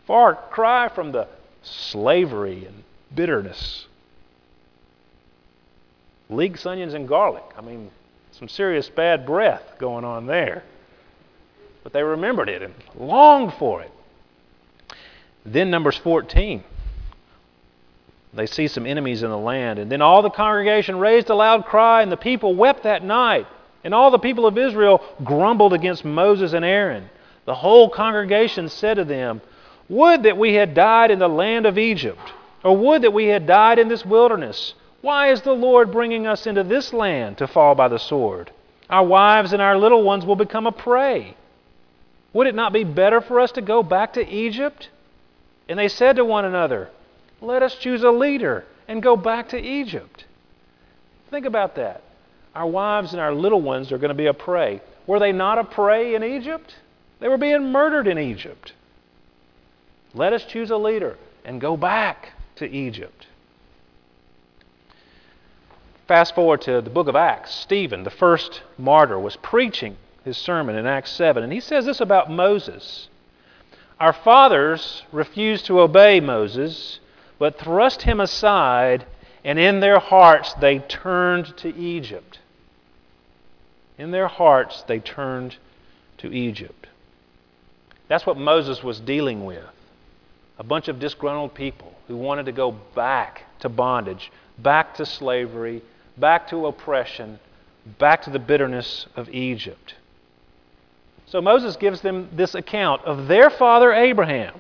Far 0.09 0.35
cry 0.35 0.89
from 0.89 1.13
the 1.13 1.29
slavery 1.63 2.65
and 2.65 2.83
bitterness 3.15 3.87
leeks, 6.29 6.67
onions, 6.67 6.95
and 6.95 7.07
garlic. 7.07 7.45
I 7.57 7.61
mean, 7.61 7.93
some 8.39 8.49
serious 8.49 8.89
bad 8.89 9.25
breath 9.25 9.63
going 9.79 10.05
on 10.05 10.27
there. 10.27 10.63
But 11.83 11.93
they 11.93 12.03
remembered 12.03 12.49
it 12.49 12.63
and 12.63 12.75
longed 12.95 13.55
for 13.55 13.81
it. 13.83 13.91
Then, 15.45 15.71
Numbers 15.71 15.97
14. 15.99 16.63
They 18.35 18.47
see 18.47 18.69
some 18.69 18.85
enemies 18.85 19.23
in 19.23 19.31
the 19.31 19.39
land. 19.39 19.79
And 19.79 19.91
then 19.91 20.03
all 20.03 20.21
the 20.21 20.31
congregation 20.31 20.99
raised 20.99 21.31
a 21.31 21.35
loud 21.35 21.65
cry, 21.65 22.03
and 22.03 22.13
the 22.13 22.17
people 22.17 22.55
wept 22.55 22.83
that 22.83 23.03
night. 23.03 23.47
And 23.83 23.95
all 23.95 24.11
the 24.11 24.19
people 24.19 24.47
of 24.47 24.59
Israel 24.59 25.03
grumbled 25.25 25.73
against 25.73 26.05
Moses 26.05 26.53
and 26.53 26.65
Aaron. 26.65 27.09
The 27.47 27.55
whole 27.55 27.89
congregation 27.89 28.69
said 28.69 28.95
to 28.95 29.05
them, 29.05 29.41
Would 29.89 30.25
that 30.25 30.37
we 30.37 30.55
had 30.55 30.75
died 30.75 31.11
in 31.11 31.21
the 31.21 31.29
land 31.29 31.65
of 31.65 31.79
Egypt, 31.79 32.33
or 32.63 32.77
would 32.77 33.03
that 33.03 33.13
we 33.13 33.27
had 33.27 33.47
died 33.47 33.79
in 33.79 33.89
this 33.89 34.05
wilderness. 34.05 34.75
Why 35.03 35.31
is 35.31 35.43
the 35.43 35.53
Lord 35.53 35.93
bringing 35.93 36.27
us 36.27 36.47
into 36.47 36.65
this 36.65 36.93
land 36.93 37.39
to 37.39 37.47
fall 37.47 37.75
by 37.75 37.89
the 37.89 37.99
sword? 37.99 38.51
Our 38.89 39.05
wives 39.05 39.53
and 39.53 39.61
our 39.61 39.77
little 39.77 40.03
ones 40.03 40.25
will 40.25 40.37
become 40.37 40.67
a 40.67 40.73
prey. 40.73 41.37
Would 42.33 42.47
it 42.47 42.55
not 42.55 42.73
be 42.73 42.85
better 42.85 43.21
for 43.21 43.41
us 43.41 43.53
to 43.53 43.63
go 43.63 43.83
back 43.83 44.15
to 44.15 44.29
Egypt? 44.29 44.91
And 45.69 45.79
they 45.79 45.89
said 45.89 46.17
to 46.17 46.25
one 46.25 46.45
another, 46.45 46.91
Let 47.41 47.63
us 47.63 47.77
choose 47.77 48.03
a 48.03 48.11
leader 48.11 48.65
and 48.89 49.03
go 49.03 49.17
back 49.17 49.49
to 49.51 49.59
Egypt. 49.59 50.25
Think 51.31 51.47
about 51.47 51.75
that. 51.77 52.03
Our 52.55 52.67
wives 52.67 53.13
and 53.13 53.21
our 53.21 53.35
little 53.35 53.61
ones 53.61 53.93
are 53.93 53.99
going 53.99 54.11
to 54.11 54.15
be 54.15 54.27
a 54.27 54.35
prey. 54.35 54.81
Were 55.07 55.19
they 55.19 55.33
not 55.33 55.59
a 55.59 55.65
prey 55.65 56.15
in 56.15 56.23
Egypt? 56.23 56.75
They 57.21 57.29
were 57.29 57.39
being 57.39 57.73
murdered 57.73 58.07
in 58.07 58.19
Egypt. 58.19 58.73
Let 60.15 60.33
us 60.33 60.45
choose 60.45 60.71
a 60.71 60.77
leader 60.77 61.17
and 61.45 61.61
go 61.61 61.77
back 61.77 62.33
to 62.57 62.67
Egypt. 62.67 63.27
Fast 66.07 66.37
forward 66.37 66.61
to 66.63 66.81
the 66.81 66.91
book 66.91 67.09
of 67.09 67.17
Acts. 67.17 67.53
Stephen, 67.53 68.05
the 68.05 68.11
first 68.11 68.63
martyr, 68.79 69.19
was 69.19 69.35
preaching 69.37 69.97
his 70.25 70.37
sermon 70.37 70.77
in 70.77 70.87
Acts 70.87 71.11
7, 71.11 71.43
and 71.43 71.53
he 71.53 71.59
says 71.59 71.85
this 71.85 72.01
about 72.01 72.31
Moses 72.31 73.09
Our 73.99 74.13
fathers 74.13 75.03
refused 75.11 75.67
to 75.67 75.81
obey 75.81 76.21
Moses, 76.21 77.01
but 77.41 77.59
thrust 77.59 78.03
him 78.03 78.21
aside, 78.21 79.05
and 79.45 79.59
in 79.59 79.81
their 79.81 79.99
hearts 79.99 80.55
they 80.55 80.79
turned 80.79 81.57
to 81.57 81.75
Egypt. 81.77 82.39
In 83.99 84.13
their 84.13 84.29
hearts 84.29 84.83
they 84.83 85.01
turned 85.01 85.57
to 86.19 86.33
Egypt. 86.33 86.87
That's 88.07 88.27
what 88.27 88.39
Moses 88.39 88.81
was 88.81 89.01
dealing 89.01 89.45
with. 89.45 89.65
A 90.61 90.65
bunch 90.65 90.87
of 90.87 91.01
disgruntled 91.01 91.55
people 91.55 91.93
who 92.07 92.17
wanted 92.17 92.47
to 92.47 92.53
go 92.53 92.71
back 92.95 93.43
to 93.59 93.69
bondage, 93.69 94.31
back 94.59 94.95
to 94.95 95.05
slavery, 95.05 95.83
back 96.17 96.49
to 96.49 96.67
oppression, 96.67 97.39
back 97.99 98.23
to 98.23 98.31
the 98.31 98.39
bitterness 98.39 99.07
of 99.17 99.29
Egypt. 99.31 99.95
So 101.27 101.41
Moses 101.41 101.77
gives 101.77 102.01
them 102.01 102.29
this 102.33 102.55
account 102.55 103.05
of 103.05 103.29
their 103.29 103.51
father 103.51 103.93
Abraham 103.93 104.55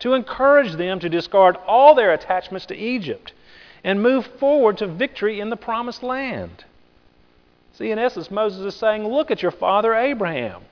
to 0.00 0.12
encourage 0.12 0.72
them 0.72 1.00
to 1.00 1.08
discard 1.08 1.56
all 1.66 1.94
their 1.94 2.12
attachments 2.12 2.66
to 2.66 2.76
Egypt 2.76 3.32
and 3.82 4.02
move 4.02 4.26
forward 4.38 4.78
to 4.78 4.86
victory 4.86 5.40
in 5.40 5.50
the 5.50 5.56
promised 5.56 6.02
land. 6.02 6.64
See, 7.72 7.90
in 7.90 7.98
essence, 7.98 8.30
Moses 8.30 8.74
is 8.74 8.78
saying, 8.78 9.06
Look 9.06 9.30
at 9.30 9.42
your 9.42 9.50
father 9.50 9.94
Abraham. 9.94 10.62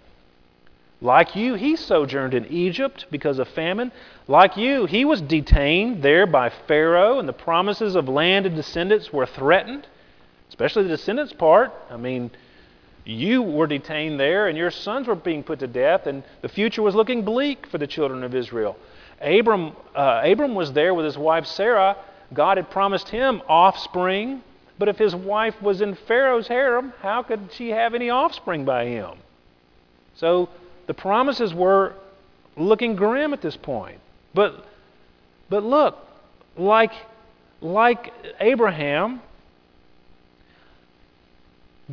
Like 1.02 1.34
you, 1.34 1.54
he 1.54 1.74
sojourned 1.74 2.32
in 2.32 2.46
Egypt 2.46 3.06
because 3.10 3.40
of 3.40 3.48
famine. 3.48 3.90
Like 4.28 4.56
you, 4.56 4.86
he 4.86 5.04
was 5.04 5.20
detained 5.20 6.00
there 6.00 6.26
by 6.26 6.48
Pharaoh, 6.48 7.18
and 7.18 7.28
the 7.28 7.32
promises 7.32 7.96
of 7.96 8.08
land 8.08 8.46
and 8.46 8.54
descendants 8.54 9.12
were 9.12 9.26
threatened, 9.26 9.88
especially 10.48 10.84
the 10.84 10.90
descendants 10.90 11.32
part. 11.32 11.72
I 11.90 11.96
mean, 11.96 12.30
you 13.04 13.42
were 13.42 13.66
detained 13.66 14.20
there, 14.20 14.46
and 14.46 14.56
your 14.56 14.70
sons 14.70 15.08
were 15.08 15.16
being 15.16 15.42
put 15.42 15.58
to 15.58 15.66
death, 15.66 16.06
and 16.06 16.22
the 16.40 16.48
future 16.48 16.82
was 16.82 16.94
looking 16.94 17.24
bleak 17.24 17.66
for 17.66 17.78
the 17.78 17.86
children 17.88 18.22
of 18.22 18.32
Israel. 18.32 18.76
Abram, 19.20 19.72
uh, 19.96 20.22
Abram 20.24 20.54
was 20.54 20.72
there 20.72 20.94
with 20.94 21.04
his 21.04 21.18
wife 21.18 21.46
Sarah. 21.46 21.96
God 22.32 22.58
had 22.58 22.70
promised 22.70 23.08
him 23.08 23.42
offspring, 23.48 24.40
but 24.78 24.88
if 24.88 24.98
his 24.98 25.16
wife 25.16 25.60
was 25.60 25.80
in 25.80 25.96
Pharaoh's 25.96 26.46
harem, 26.46 26.92
how 27.02 27.24
could 27.24 27.50
she 27.52 27.70
have 27.70 27.92
any 27.92 28.08
offspring 28.08 28.64
by 28.64 28.86
him? 28.86 29.18
So 30.14 30.48
the 30.86 30.94
promises 30.94 31.54
were 31.54 31.94
looking 32.56 32.96
grim 32.96 33.32
at 33.32 33.40
this 33.40 33.56
point. 33.56 33.98
But, 34.34 34.66
but 35.48 35.62
look, 35.62 35.98
like, 36.56 36.92
like 37.60 38.12
Abraham, 38.40 39.20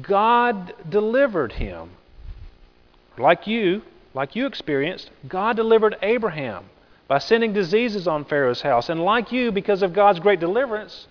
God 0.01 0.73
delivered 0.87 1.53
him. 1.53 1.91
Like 3.17 3.47
you, 3.47 3.81
like 4.13 4.35
you 4.35 4.45
experienced, 4.45 5.11
God 5.27 5.55
delivered 5.55 5.97
Abraham 6.01 6.65
by 7.07 7.19
sending 7.19 7.53
diseases 7.53 8.07
on 8.07 8.23
Pharaoh's 8.25 8.61
house. 8.61 8.89
And 8.89 9.03
like 9.03 9.31
you, 9.31 9.51
because 9.51 9.81
of 9.81 9.93
God's 9.93 10.19
great 10.19 10.39
deliverance, 10.39 11.07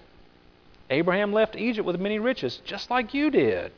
Abraham 0.90 1.32
left 1.32 1.56
Egypt 1.56 1.86
with 1.86 2.00
many 2.00 2.18
riches, 2.18 2.60
just 2.64 2.90
like 2.90 3.12
you 3.12 3.30
did. 3.30 3.72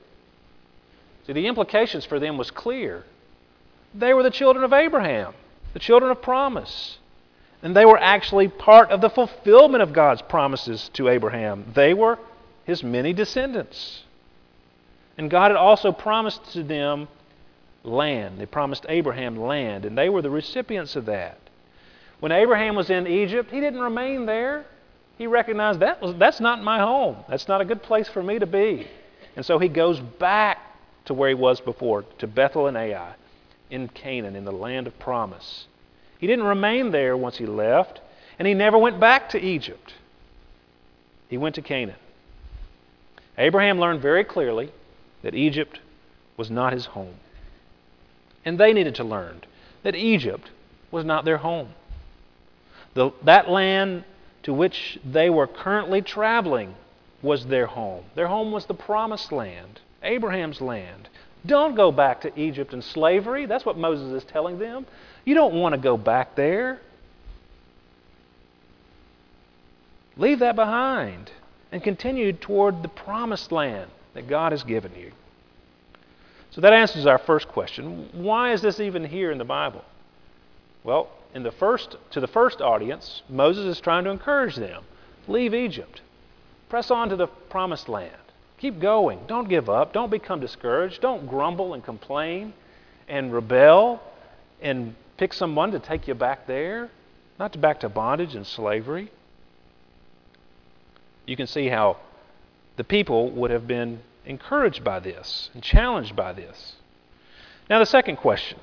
See, 1.26 1.32
the 1.32 1.46
implications 1.46 2.04
for 2.04 2.20
them 2.20 2.36
was 2.36 2.50
clear. 2.50 3.04
They 3.94 4.14
were 4.14 4.22
the 4.22 4.30
children 4.30 4.64
of 4.64 4.72
Abraham, 4.72 5.34
the 5.72 5.78
children 5.78 6.10
of 6.10 6.22
promise. 6.22 6.98
And 7.62 7.76
they 7.76 7.84
were 7.84 7.98
actually 7.98 8.48
part 8.48 8.90
of 8.90 9.00
the 9.00 9.10
fulfillment 9.10 9.82
of 9.82 9.92
God's 9.92 10.22
promises 10.22 10.90
to 10.94 11.08
Abraham. 11.08 11.66
They 11.74 11.92
were 11.92 12.18
his 12.64 12.82
many 12.82 13.12
descendants. 13.12 14.04
And 15.18 15.30
God 15.30 15.50
had 15.50 15.56
also 15.56 15.92
promised 15.92 16.52
to 16.52 16.62
them 16.62 17.08
land. 17.82 18.38
They 18.38 18.46
promised 18.46 18.86
Abraham 18.88 19.36
land, 19.36 19.84
and 19.84 19.96
they 19.96 20.08
were 20.08 20.22
the 20.22 20.30
recipients 20.30 20.96
of 20.96 21.06
that. 21.06 21.38
When 22.20 22.32
Abraham 22.32 22.76
was 22.76 22.90
in 22.90 23.06
Egypt, 23.06 23.50
he 23.50 23.60
didn't 23.60 23.80
remain 23.80 24.26
there. 24.26 24.64
He 25.18 25.26
recognized 25.26 25.80
that 25.80 26.00
was, 26.00 26.14
that's 26.16 26.40
not 26.40 26.62
my 26.62 26.78
home. 26.78 27.16
That's 27.28 27.48
not 27.48 27.60
a 27.60 27.64
good 27.64 27.82
place 27.82 28.08
for 28.08 28.22
me 28.22 28.38
to 28.38 28.46
be. 28.46 28.86
And 29.36 29.44
so 29.44 29.58
he 29.58 29.68
goes 29.68 30.00
back 30.00 30.58
to 31.06 31.14
where 31.14 31.28
he 31.28 31.34
was 31.34 31.60
before, 31.60 32.04
to 32.18 32.26
Bethel 32.26 32.66
and 32.66 32.76
Ai, 32.76 33.14
in 33.70 33.88
Canaan, 33.88 34.36
in 34.36 34.44
the 34.44 34.52
land 34.52 34.86
of 34.86 34.98
promise. 34.98 35.66
He 36.18 36.26
didn't 36.26 36.44
remain 36.44 36.90
there 36.90 37.16
once 37.16 37.38
he 37.38 37.46
left, 37.46 38.00
and 38.38 38.46
he 38.46 38.54
never 38.54 38.76
went 38.78 39.00
back 39.00 39.30
to 39.30 39.40
Egypt. 39.40 39.94
He 41.28 41.38
went 41.38 41.54
to 41.54 41.62
Canaan. 41.62 41.96
Abraham 43.38 43.78
learned 43.78 44.02
very 44.02 44.24
clearly 44.24 44.70
that 45.22 45.34
Egypt 45.34 45.80
was 46.36 46.50
not 46.50 46.72
his 46.72 46.86
home. 46.86 47.14
And 48.44 48.58
they 48.58 48.72
needed 48.72 48.96
to 48.96 49.04
learn 49.04 49.42
that 49.82 49.94
Egypt 49.94 50.50
was 50.90 51.04
not 51.04 51.24
their 51.24 51.38
home. 51.38 51.68
The, 52.94 53.10
that 53.22 53.48
land 53.48 54.04
to 54.42 54.52
which 54.52 54.98
they 55.04 55.30
were 55.30 55.46
currently 55.46 56.02
traveling 56.02 56.74
was 57.22 57.46
their 57.46 57.66
home. 57.66 58.04
Their 58.14 58.26
home 58.26 58.52
was 58.52 58.66
the 58.66 58.74
promised 58.74 59.30
land, 59.30 59.80
Abraham's 60.02 60.60
land. 60.60 61.08
Don't 61.46 61.74
go 61.74 61.90
back 61.90 62.20
to 62.22 62.40
Egypt 62.40 62.72
and 62.72 62.84
slavery. 62.84 63.46
That's 63.46 63.64
what 63.64 63.78
Moses 63.78 64.22
is 64.22 64.30
telling 64.30 64.58
them. 64.58 64.86
You 65.24 65.34
don't 65.34 65.54
want 65.54 65.74
to 65.74 65.80
go 65.80 65.96
back 65.96 66.34
there. 66.34 66.80
Leave 70.16 70.40
that 70.40 70.56
behind 70.56 71.30
and 71.72 71.82
continue 71.82 72.32
toward 72.32 72.82
the 72.82 72.88
promised 72.88 73.52
land 73.52 73.90
that 74.14 74.28
God 74.28 74.52
has 74.52 74.62
given 74.64 74.92
you. 74.98 75.12
So 76.50 76.60
that 76.60 76.72
answers 76.72 77.06
our 77.06 77.18
first 77.18 77.48
question. 77.48 78.08
Why 78.12 78.52
is 78.52 78.60
this 78.60 78.80
even 78.80 79.04
here 79.04 79.30
in 79.30 79.38
the 79.38 79.44
Bible? 79.44 79.84
Well, 80.82 81.08
in 81.34 81.42
the 81.42 81.52
first, 81.52 81.96
to 82.10 82.20
the 82.20 82.26
first 82.26 82.60
audience, 82.60 83.22
Moses 83.28 83.66
is 83.66 83.80
trying 83.80 84.04
to 84.04 84.10
encourage 84.10 84.56
them 84.56 84.82
leave 85.28 85.54
Egypt, 85.54 86.00
press 86.68 86.90
on 86.90 87.08
to 87.08 87.16
the 87.16 87.26
promised 87.26 87.88
land. 87.88 88.10
Keep 88.60 88.78
going. 88.78 89.20
Don't 89.26 89.48
give 89.48 89.70
up. 89.70 89.92
Don't 89.94 90.10
become 90.10 90.38
discouraged. 90.38 91.00
Don't 91.00 91.26
grumble 91.26 91.72
and 91.72 91.82
complain 91.82 92.52
and 93.08 93.32
rebel 93.32 94.02
and 94.60 94.94
pick 95.16 95.32
someone 95.32 95.72
to 95.72 95.78
take 95.78 96.06
you 96.06 96.14
back 96.14 96.46
there, 96.46 96.90
not 97.38 97.52
to 97.54 97.58
back 97.58 97.80
to 97.80 97.88
bondage 97.88 98.34
and 98.34 98.46
slavery. 98.46 99.10
You 101.26 101.36
can 101.36 101.46
see 101.46 101.68
how 101.68 101.96
the 102.76 102.84
people 102.84 103.30
would 103.30 103.50
have 103.50 103.66
been 103.66 104.00
encouraged 104.26 104.84
by 104.84 105.00
this 105.00 105.48
and 105.54 105.62
challenged 105.62 106.14
by 106.14 106.32
this. 106.32 106.74
Now, 107.68 107.78
the 107.78 107.86
second 107.86 108.16
question 108.16 108.58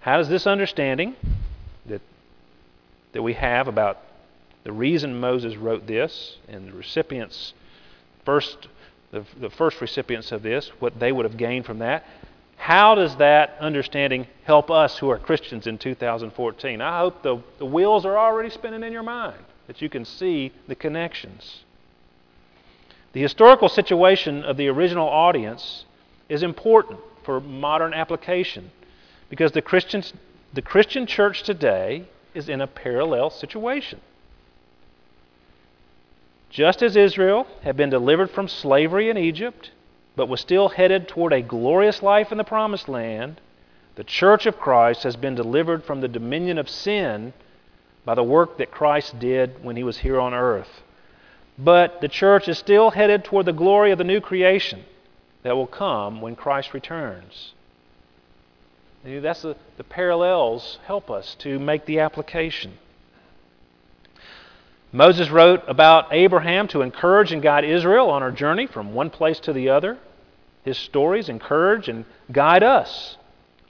how 0.00 0.16
does 0.16 0.28
this 0.28 0.46
understanding 0.46 1.14
that, 1.86 2.00
that 3.12 3.22
we 3.22 3.34
have 3.34 3.68
about 3.68 3.98
the 4.64 4.72
reason 4.72 5.20
Moses 5.20 5.56
wrote 5.56 5.86
this 5.86 6.36
and 6.48 6.68
the 6.68 6.72
recipients, 6.72 7.54
first, 8.24 8.68
the, 9.10 9.24
the 9.38 9.50
first 9.50 9.80
recipients 9.80 10.32
of 10.32 10.42
this, 10.42 10.70
what 10.78 10.98
they 10.98 11.12
would 11.12 11.24
have 11.24 11.36
gained 11.36 11.66
from 11.66 11.78
that, 11.78 12.04
how 12.56 12.94
does 12.94 13.16
that 13.16 13.56
understanding 13.58 14.26
help 14.44 14.70
us 14.70 14.98
who 14.98 15.08
are 15.08 15.18
Christians 15.18 15.66
in 15.66 15.78
2014? 15.78 16.80
I 16.80 16.98
hope 16.98 17.22
the, 17.22 17.42
the 17.58 17.64
wheels 17.64 18.04
are 18.04 18.18
already 18.18 18.50
spinning 18.50 18.82
in 18.82 18.92
your 18.92 19.02
mind, 19.02 19.42
that 19.66 19.80
you 19.80 19.88
can 19.88 20.04
see 20.04 20.52
the 20.68 20.74
connections. 20.74 21.64
The 23.12 23.22
historical 23.22 23.68
situation 23.68 24.44
of 24.44 24.56
the 24.56 24.68
original 24.68 25.08
audience 25.08 25.86
is 26.28 26.42
important 26.42 27.00
for 27.24 27.40
modern 27.40 27.94
application 27.94 28.70
because 29.30 29.52
the, 29.52 29.62
Christians, 29.62 30.12
the 30.52 30.62
Christian 30.62 31.06
church 31.06 31.42
today 31.42 32.04
is 32.34 32.48
in 32.48 32.60
a 32.60 32.66
parallel 32.66 33.30
situation. 33.30 34.00
Just 36.50 36.82
as 36.82 36.96
Israel 36.96 37.46
had 37.62 37.76
been 37.76 37.90
delivered 37.90 38.30
from 38.30 38.48
slavery 38.48 39.08
in 39.08 39.16
Egypt, 39.16 39.70
but 40.16 40.28
was 40.28 40.40
still 40.40 40.70
headed 40.70 41.06
toward 41.06 41.32
a 41.32 41.42
glorious 41.42 42.02
life 42.02 42.32
in 42.32 42.38
the 42.38 42.44
Promised 42.44 42.88
Land, 42.88 43.40
the 43.94 44.04
church 44.04 44.46
of 44.46 44.58
Christ 44.58 45.04
has 45.04 45.16
been 45.16 45.34
delivered 45.34 45.84
from 45.84 46.00
the 46.00 46.08
dominion 46.08 46.58
of 46.58 46.68
sin 46.68 47.32
by 48.04 48.14
the 48.14 48.24
work 48.24 48.58
that 48.58 48.70
Christ 48.70 49.18
did 49.20 49.62
when 49.62 49.76
he 49.76 49.84
was 49.84 49.98
here 49.98 50.18
on 50.18 50.34
earth. 50.34 50.82
But 51.56 52.00
the 52.00 52.08
church 52.08 52.48
is 52.48 52.58
still 52.58 52.90
headed 52.90 53.24
toward 53.24 53.46
the 53.46 53.52
glory 53.52 53.92
of 53.92 53.98
the 53.98 54.04
new 54.04 54.20
creation 54.20 54.84
that 55.42 55.54
will 55.54 55.66
come 55.66 56.20
when 56.20 56.34
Christ 56.34 56.74
returns. 56.74 57.54
That's 59.04 59.42
the, 59.42 59.56
the 59.76 59.84
parallels 59.84 60.78
help 60.86 61.10
us 61.10 61.34
to 61.40 61.58
make 61.58 61.86
the 61.86 62.00
application. 62.00 62.78
Moses 64.92 65.30
wrote 65.30 65.62
about 65.68 66.08
Abraham 66.10 66.66
to 66.68 66.82
encourage 66.82 67.30
and 67.32 67.42
guide 67.42 67.64
Israel 67.64 68.10
on 68.10 68.22
our 68.22 68.32
journey 68.32 68.66
from 68.66 68.92
one 68.92 69.10
place 69.10 69.38
to 69.40 69.52
the 69.52 69.68
other. 69.68 69.98
His 70.64 70.76
stories 70.76 71.28
encourage 71.28 71.88
and 71.88 72.04
guide 72.32 72.62
us 72.62 73.16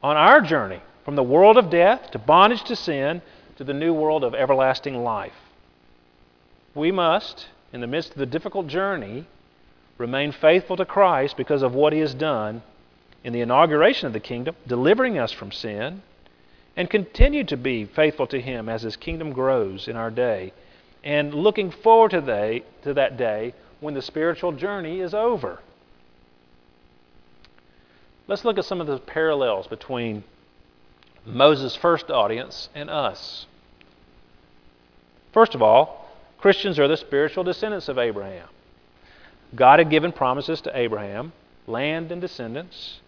on 0.02 0.16
our 0.16 0.40
journey 0.40 0.80
from 1.04 1.16
the 1.16 1.22
world 1.22 1.58
of 1.58 1.70
death 1.70 2.10
to 2.12 2.18
bondage 2.18 2.64
to 2.64 2.76
sin 2.76 3.20
to 3.56 3.64
the 3.64 3.74
new 3.74 3.92
world 3.92 4.24
of 4.24 4.34
everlasting 4.34 5.04
life. 5.04 5.34
We 6.74 6.90
must, 6.90 7.48
in 7.72 7.82
the 7.82 7.86
midst 7.86 8.12
of 8.12 8.18
the 8.18 8.26
difficult 8.26 8.66
journey, 8.68 9.26
remain 9.98 10.32
faithful 10.32 10.76
to 10.78 10.86
Christ 10.86 11.36
because 11.36 11.62
of 11.62 11.74
what 11.74 11.92
He 11.92 11.98
has 11.98 12.14
done 12.14 12.62
in 13.22 13.34
the 13.34 13.42
inauguration 13.42 14.06
of 14.06 14.14
the 14.14 14.20
kingdom, 14.20 14.56
delivering 14.66 15.18
us 15.18 15.32
from 15.32 15.52
sin, 15.52 16.02
and 16.76 16.88
continue 16.88 17.44
to 17.44 17.56
be 17.58 17.84
faithful 17.84 18.26
to 18.28 18.40
Him 18.40 18.70
as 18.70 18.80
His 18.82 18.96
kingdom 18.96 19.32
grows 19.32 19.86
in 19.88 19.96
our 19.96 20.10
day, 20.10 20.54
and 21.02 21.34
looking 21.34 21.70
forward 21.70 22.10
to, 22.12 22.20
the, 22.20 22.62
to 22.82 22.94
that 22.94 23.16
day 23.16 23.54
when 23.80 23.94
the 23.94 24.02
spiritual 24.02 24.52
journey 24.52 25.00
is 25.00 25.14
over. 25.14 25.60
Let's 28.28 28.44
look 28.44 28.58
at 28.58 28.64
some 28.64 28.80
of 28.80 28.86
the 28.86 28.98
parallels 28.98 29.66
between 29.66 30.22
Moses' 31.26 31.74
first 31.74 32.10
audience 32.10 32.68
and 32.74 32.88
us. 32.88 33.46
First 35.32 35.54
of 35.54 35.62
all, 35.62 36.10
Christians 36.38 36.78
are 36.78 36.88
the 36.88 36.96
spiritual 36.96 37.44
descendants 37.44 37.88
of 37.88 37.98
Abraham. 37.98 38.48
God 39.54 39.78
had 39.78 39.90
given 39.90 40.12
promises 40.12 40.60
to 40.62 40.78
Abraham 40.78 41.32
land 41.66 42.10
and 42.12 42.20
descendants. 42.20 43.00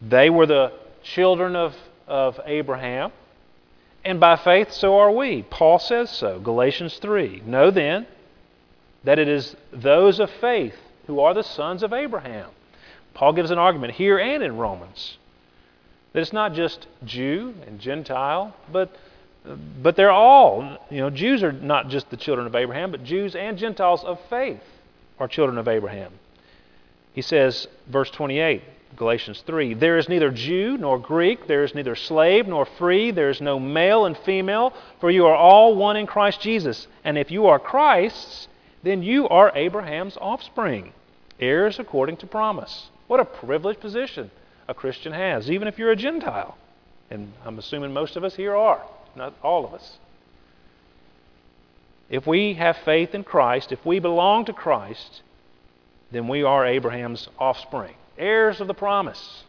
They 0.00 0.30
were 0.30 0.46
the 0.46 0.72
children 1.02 1.56
of, 1.56 1.74
of 2.06 2.38
Abraham, 2.44 3.12
and 4.08 4.18
by 4.18 4.36
faith, 4.36 4.72
so 4.72 4.98
are 4.98 5.12
we. 5.12 5.42
Paul 5.42 5.78
says 5.78 6.08
so, 6.10 6.40
Galatians 6.40 6.96
3. 6.96 7.42
Know 7.44 7.70
then 7.70 8.06
that 9.04 9.18
it 9.18 9.28
is 9.28 9.54
those 9.70 10.18
of 10.18 10.30
faith 10.30 10.74
who 11.06 11.20
are 11.20 11.34
the 11.34 11.44
sons 11.44 11.82
of 11.82 11.92
Abraham. 11.92 12.48
Paul 13.12 13.34
gives 13.34 13.50
an 13.50 13.58
argument 13.58 13.92
here 13.92 14.18
and 14.18 14.42
in 14.42 14.56
Romans 14.56 15.18
that 16.12 16.20
it's 16.20 16.32
not 16.32 16.54
just 16.54 16.86
Jew 17.04 17.54
and 17.66 17.78
Gentile, 17.78 18.56
but 18.72 18.96
but 19.82 19.96
they're 19.96 20.10
all, 20.10 20.78
you 20.90 21.00
know, 21.00 21.10
Jews 21.10 21.42
are 21.42 21.52
not 21.52 21.88
just 21.88 22.10
the 22.10 22.16
children 22.16 22.46
of 22.46 22.54
Abraham, 22.54 22.90
but 22.90 23.04
Jews 23.04 23.34
and 23.34 23.56
Gentiles 23.56 24.04
of 24.04 24.18
faith 24.28 24.62
are 25.18 25.28
children 25.28 25.58
of 25.58 25.68
Abraham. 25.68 26.12
He 27.12 27.22
says, 27.22 27.66
verse 27.86 28.10
28, 28.10 28.62
Galatians 28.96 29.42
3 29.46 29.74
There 29.74 29.98
is 29.98 30.08
neither 30.08 30.30
Jew 30.30 30.76
nor 30.76 30.98
Greek, 30.98 31.46
there 31.46 31.64
is 31.64 31.74
neither 31.74 31.94
slave 31.94 32.46
nor 32.46 32.64
free, 32.64 33.10
there 33.10 33.30
is 33.30 33.40
no 33.40 33.58
male 33.58 34.06
and 34.06 34.16
female, 34.16 34.72
for 35.00 35.10
you 35.10 35.26
are 35.26 35.36
all 35.36 35.74
one 35.74 35.96
in 35.96 36.06
Christ 36.06 36.40
Jesus. 36.40 36.86
And 37.04 37.18
if 37.18 37.30
you 37.30 37.46
are 37.46 37.58
Christ's, 37.58 38.48
then 38.82 39.02
you 39.02 39.28
are 39.28 39.52
Abraham's 39.54 40.16
offspring, 40.20 40.92
heirs 41.40 41.78
according 41.78 42.16
to 42.18 42.26
promise. 42.26 42.90
What 43.06 43.20
a 43.20 43.24
privileged 43.24 43.80
position 43.80 44.30
a 44.66 44.74
Christian 44.74 45.12
has, 45.12 45.50
even 45.50 45.66
if 45.66 45.78
you're 45.78 45.90
a 45.90 45.96
Gentile. 45.96 46.56
And 47.10 47.32
I'm 47.44 47.58
assuming 47.58 47.92
most 47.92 48.16
of 48.16 48.24
us 48.24 48.36
here 48.36 48.54
are 48.54 48.82
not 49.16 49.34
all 49.42 49.64
of 49.64 49.74
us. 49.74 49.98
If 52.08 52.26
we 52.26 52.54
have 52.54 52.76
faith 52.78 53.14
in 53.14 53.24
Christ, 53.24 53.72
if 53.72 53.84
we 53.84 53.98
belong 53.98 54.46
to 54.46 54.52
Christ, 54.52 55.22
then 56.10 56.28
we 56.28 56.42
are 56.42 56.64
Abraham's 56.64 57.28
offspring, 57.38 57.94
heirs 58.18 58.60
of 58.60 58.66
the 58.66 58.74
promise. 58.74 59.44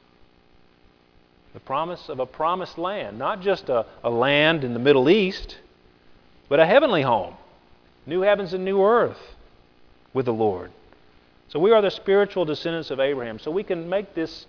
The 1.54 1.60
promise 1.60 2.10
of 2.10 2.20
a 2.20 2.26
promised 2.26 2.78
land, 2.78 3.18
not 3.18 3.42
just 3.42 3.70
a, 3.70 3.86
a 4.04 4.10
land 4.10 4.64
in 4.64 4.74
the 4.74 4.80
Middle 4.80 5.10
East, 5.10 5.58
but 6.48 6.60
a 6.60 6.66
heavenly 6.66 7.02
home, 7.02 7.36
new 8.06 8.22
heavens 8.22 8.54
and 8.54 8.64
new 8.64 8.84
earth 8.84 9.20
with 10.14 10.26
the 10.26 10.34
Lord. 10.34 10.72
So 11.50 11.60
we 11.60 11.72
are 11.72 11.82
the 11.82 11.92
spiritual 11.92 12.46
descendants 12.46 12.92
of 12.92 13.00
Abraham. 13.00 13.40
So 13.40 13.50
we 13.50 13.64
can 13.64 13.90
make 13.90 14.14
this, 14.14 14.46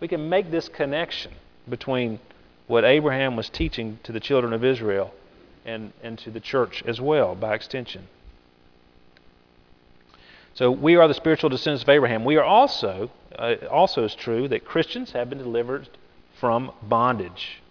we 0.00 0.08
can 0.08 0.28
make 0.28 0.50
this 0.50 0.68
connection 0.68 1.32
between 1.68 2.18
what 2.66 2.84
Abraham 2.84 3.36
was 3.36 3.50
teaching 3.50 3.98
to 4.04 4.12
the 4.12 4.20
children 4.20 4.52
of 4.52 4.64
Israel 4.64 5.12
and, 5.66 5.92
and 6.02 6.18
to 6.20 6.30
the 6.30 6.40
church 6.40 6.82
as 6.86 7.00
well, 7.00 7.34
by 7.34 7.54
extension. 7.54 8.08
So 10.58 10.72
we 10.72 10.96
are 10.96 11.06
the 11.06 11.14
spiritual 11.14 11.50
descendants 11.50 11.84
of 11.84 11.88
Abraham. 11.88 12.24
We 12.24 12.34
are 12.34 12.42
also, 12.42 13.12
uh, 13.38 13.54
also 13.70 14.02
is 14.02 14.16
true 14.16 14.48
that 14.48 14.64
Christians 14.64 15.12
have 15.12 15.28
been 15.30 15.38
delivered 15.38 15.88
from 16.40 16.72
bondage. 16.82 17.62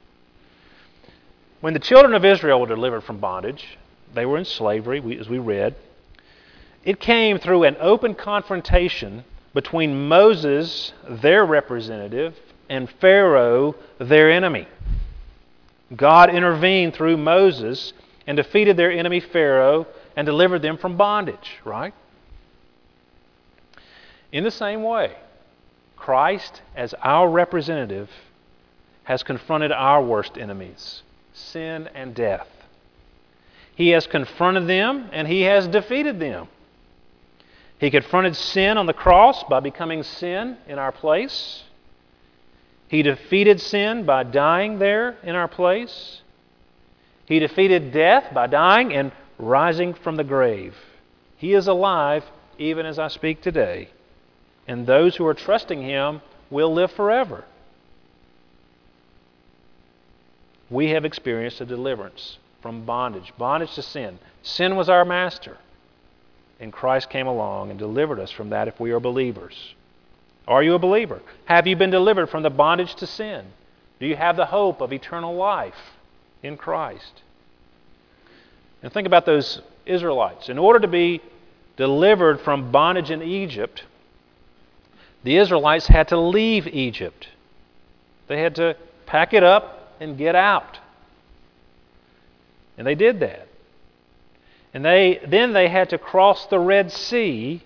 When 1.59 1.73
the 1.73 1.81
children 1.81 2.13
of 2.13 2.23
Israel 2.23 2.61
were 2.61 2.67
delivered 2.67 3.01
from 3.01 3.17
bondage, 3.17 3.77
they 4.13 4.25
were 4.25 4.37
in 4.37 4.45
slavery, 4.45 5.19
as 5.19 5.27
we 5.27 5.37
read. 5.37 5.75
It 6.85 7.01
came 7.01 7.39
through 7.39 7.65
an 7.65 7.75
open 7.81 8.15
confrontation 8.15 9.25
between 9.53 10.07
Moses, 10.07 10.93
their 11.09 11.45
representative, 11.45 12.39
and 12.69 12.89
Pharaoh, 13.01 13.75
their 13.99 14.31
enemy. 14.31 14.65
God 15.93 16.33
intervened 16.33 16.93
through 16.93 17.17
Moses 17.17 17.91
and 18.25 18.37
defeated 18.37 18.77
their 18.77 18.93
enemy 18.93 19.19
Pharaoh 19.19 19.87
and 20.15 20.25
delivered 20.25 20.61
them 20.61 20.77
from 20.77 20.95
bondage, 20.95 21.57
right? 21.65 21.93
In 24.31 24.43
the 24.43 24.51
same 24.51 24.83
way, 24.83 25.15
Christ, 25.95 26.61
as 26.75 26.93
our 27.01 27.29
representative, 27.29 28.09
has 29.03 29.23
confronted 29.23 29.71
our 29.71 30.03
worst 30.03 30.37
enemies 30.37 31.03
sin 31.33 31.87
and 31.93 32.15
death. 32.15 32.47
He 33.75 33.89
has 33.89 34.07
confronted 34.07 34.67
them 34.67 35.09
and 35.11 35.27
he 35.27 35.43
has 35.43 35.67
defeated 35.67 36.19
them. 36.19 36.47
He 37.79 37.91
confronted 37.91 38.35
sin 38.35 38.77
on 38.77 38.87
the 38.87 38.93
cross 38.93 39.43
by 39.43 39.59
becoming 39.59 40.01
sin 40.01 40.57
in 40.67 40.79
our 40.79 40.91
place. 40.91 41.63
He 42.87 43.03
defeated 43.03 43.61
sin 43.61 44.03
by 44.03 44.23
dying 44.23 44.79
there 44.79 45.17
in 45.21 45.35
our 45.35 45.47
place. 45.47 46.21
He 47.25 47.39
defeated 47.39 47.91
death 47.91 48.33
by 48.33 48.47
dying 48.47 48.93
and 48.93 49.11
rising 49.37 49.93
from 49.93 50.15
the 50.15 50.23
grave. 50.23 50.75
He 51.37 51.53
is 51.53 51.67
alive 51.67 52.23
even 52.57 52.85
as 52.85 52.97
I 52.97 53.09
speak 53.09 53.41
today. 53.41 53.89
And 54.67 54.85
those 54.85 55.15
who 55.15 55.25
are 55.25 55.33
trusting 55.33 55.81
Him 55.81 56.21
will 56.49 56.73
live 56.73 56.91
forever. 56.91 57.45
We 60.69 60.89
have 60.89 61.05
experienced 61.05 61.61
a 61.61 61.65
deliverance 61.65 62.37
from 62.61 62.85
bondage, 62.85 63.31
bondage 63.37 63.73
to 63.75 63.81
sin. 63.81 64.19
Sin 64.43 64.75
was 64.75 64.89
our 64.89 65.05
master. 65.05 65.57
And 66.59 66.73
Christ 66.73 67.09
came 67.09 67.27
along 67.27 67.69
and 67.69 67.79
delivered 67.79 68.19
us 68.19 68.31
from 68.31 68.49
that 68.49 68.67
if 68.67 68.79
we 68.79 68.91
are 68.91 68.99
believers. 68.99 69.75
Are 70.47 70.63
you 70.63 70.73
a 70.73 70.79
believer? 70.79 71.21
Have 71.45 71.67
you 71.67 71.75
been 71.75 71.91
delivered 71.91 72.27
from 72.27 72.43
the 72.43 72.49
bondage 72.49 72.95
to 72.95 73.07
sin? 73.07 73.45
Do 73.99 74.05
you 74.05 74.15
have 74.15 74.35
the 74.35 74.45
hope 74.45 74.81
of 74.81 74.93
eternal 74.93 75.35
life 75.35 75.95
in 76.43 76.57
Christ? 76.57 77.21
And 78.81 78.91
think 78.91 79.07
about 79.07 79.25
those 79.25 79.61
Israelites. 79.85 80.49
In 80.49 80.57
order 80.57 80.79
to 80.79 80.87
be 80.87 81.21
delivered 81.77 82.41
from 82.41 82.71
bondage 82.71 83.11
in 83.11 83.21
Egypt, 83.21 83.83
the 85.23 85.37
Israelites 85.37 85.87
had 85.87 86.09
to 86.09 86.17
leave 86.17 86.67
Egypt. 86.67 87.27
They 88.27 88.41
had 88.41 88.55
to 88.55 88.75
pack 89.05 89.33
it 89.33 89.43
up 89.43 89.93
and 89.99 90.17
get 90.17 90.35
out. 90.35 90.79
And 92.77 92.85
they 92.85 92.95
did 92.95 93.19
that. 93.21 93.47
And 94.73 94.85
they, 94.85 95.19
then 95.27 95.53
they 95.53 95.69
had 95.69 95.89
to 95.89 95.97
cross 95.97 96.45
the 96.45 96.59
Red 96.59 96.91
Sea 96.91 97.63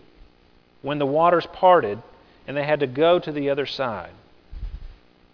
when 0.81 0.99
the 0.99 1.05
waters 1.05 1.45
parted, 1.51 2.01
and 2.47 2.55
they 2.55 2.63
had 2.63 2.79
to 2.79 2.87
go 2.87 3.19
to 3.19 3.31
the 3.31 3.49
other 3.49 3.65
side. 3.65 4.11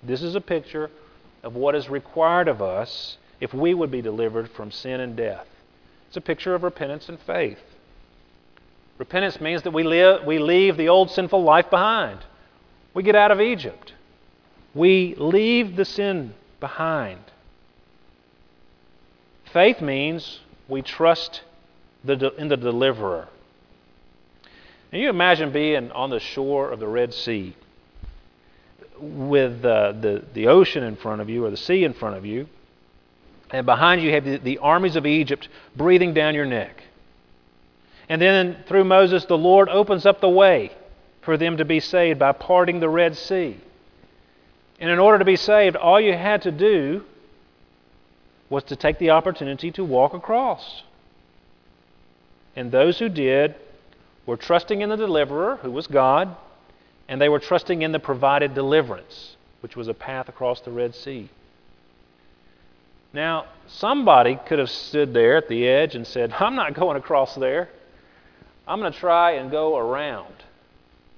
This 0.02 0.22
is 0.22 0.36
a 0.36 0.42
picture 0.42 0.90
of 1.44 1.56
what 1.56 1.76
is 1.76 1.90
required 1.90 2.48
of 2.48 2.62
us 2.62 3.18
if 3.40 3.54
we 3.54 3.74
would 3.74 3.92
be 3.92 4.02
delivered 4.02 4.50
from 4.50 4.72
sin 4.72 5.00
and 5.00 5.16
death. 5.16 5.48
It's 6.08 6.18
a 6.18 6.22
picture 6.22 6.56
of 6.56 6.64
repentance 6.64 7.10
and 7.10 7.20
faith. 7.20 7.60
Repentance 8.98 9.40
means 9.40 9.62
that 9.64 9.72
we, 9.72 9.84
live, 9.84 10.26
we 10.26 10.40
leave 10.40 10.78
the 10.78 10.90
old 10.90 11.12
sinful 11.12 11.44
life 11.44 11.70
behind. 11.70 12.20
We 12.94 13.04
get 13.04 13.16
out 13.16 13.32
of 13.32 13.40
Egypt. 13.40 13.94
We 14.74 15.16
leave 15.16 15.76
the 15.76 15.86
sin 15.86 16.34
behind. 16.60 17.20
Faith 19.54 19.82
means 19.82 20.40
we 20.68 20.82
trust 20.82 21.42
the, 22.04 22.34
in 22.36 22.48
the 22.48 22.58
deliverer. 22.58 23.28
Now 24.92 25.00
you 25.00 25.10
imagine 25.10 25.52
being 25.52 25.92
on 25.92 26.10
the 26.10 26.20
shore 26.20 26.72
of 26.72 26.80
the 26.80 26.88
Red 26.88 27.14
Sea 27.14 27.56
with 29.00 29.64
uh, 29.64 29.92
the, 29.92 30.24
the 30.34 30.48
ocean 30.48 30.84
in 30.84 30.96
front 30.96 31.22
of 31.22 31.30
you 31.30 31.46
or 31.46 31.52
the 31.52 31.58
sea 31.58 31.84
in 31.84 31.94
front 31.94 32.16
of 32.18 32.26
you, 32.26 32.48
and 33.52 33.66
behind 33.66 34.02
you 34.02 34.12
have 34.12 34.26
the, 34.26 34.38
the 34.38 34.58
armies 34.58 34.96
of 34.96 35.06
Egypt 35.06 35.48
breathing 35.76 36.14
down 36.14 36.34
your 36.34 36.46
neck. 36.46 36.84
And 38.10 38.22
then 38.22 38.64
through 38.68 38.86
Moses, 38.86 39.26
the 39.26 39.38
Lord 39.38 39.70
opens 39.70 40.06
up 40.06 40.22
the 40.22 40.30
way 40.30 40.72
for 41.22 41.38
them 41.38 41.58
to 41.58 41.66
be 41.66 41.80
saved 41.80 42.20
by 42.20 42.32
parting 42.32 42.80
the 42.80 42.90
Red 42.90 43.18
Sea. 43.18 43.58
And 44.80 44.90
in 44.90 45.00
order 45.00 45.20
to 45.20 45.26
be 45.26 45.36
saved, 45.36 45.76
all 45.76 46.00
you 46.00 46.14
had 46.14 46.44
to 46.44 46.52
do 46.52 47.04
was 48.50 48.64
to 48.66 48.76
take 48.76 48.98
the 49.00 49.10
opportunity 49.10 49.72
to 49.72 49.84
walk 49.84 50.14
across. 50.14 50.84
And 52.56 52.72
those 52.72 53.00
who 53.00 53.10
did 53.10 53.56
were 54.26 54.38
trusting 54.38 54.82
in 54.82 54.90
the 54.90 54.96
deliverer, 54.96 55.58
who 55.58 55.72
was 55.72 55.88
God, 55.88 56.36
and 57.08 57.20
they 57.20 57.30
were 57.30 57.40
trusting 57.40 57.82
in 57.82 57.92
the 57.92 58.00
provided 58.00 58.54
deliverance, 58.54 59.36
which 59.62 59.76
was 59.76 59.88
a 59.88 59.94
path 59.94 60.30
across 60.30 60.62
the 60.62 60.72
Red 60.72 60.96
Sea. 60.96 61.30
Now, 63.14 63.46
somebody 63.68 64.38
could 64.46 64.60
have 64.60 64.70
stood 64.70 65.14
there 65.14 65.38
at 65.38 65.48
the 65.48 65.68
edge 65.68 65.96
and 65.96 66.06
said, 66.06 66.34
I'm 66.34 66.56
not 66.56 66.74
going 66.74 66.98
across 66.98 67.36
there. 67.36 67.70
I'm 68.68 68.80
going 68.80 68.92
to 68.92 69.00
try 69.00 69.32
and 69.32 69.50
go 69.50 69.78
around 69.78 70.34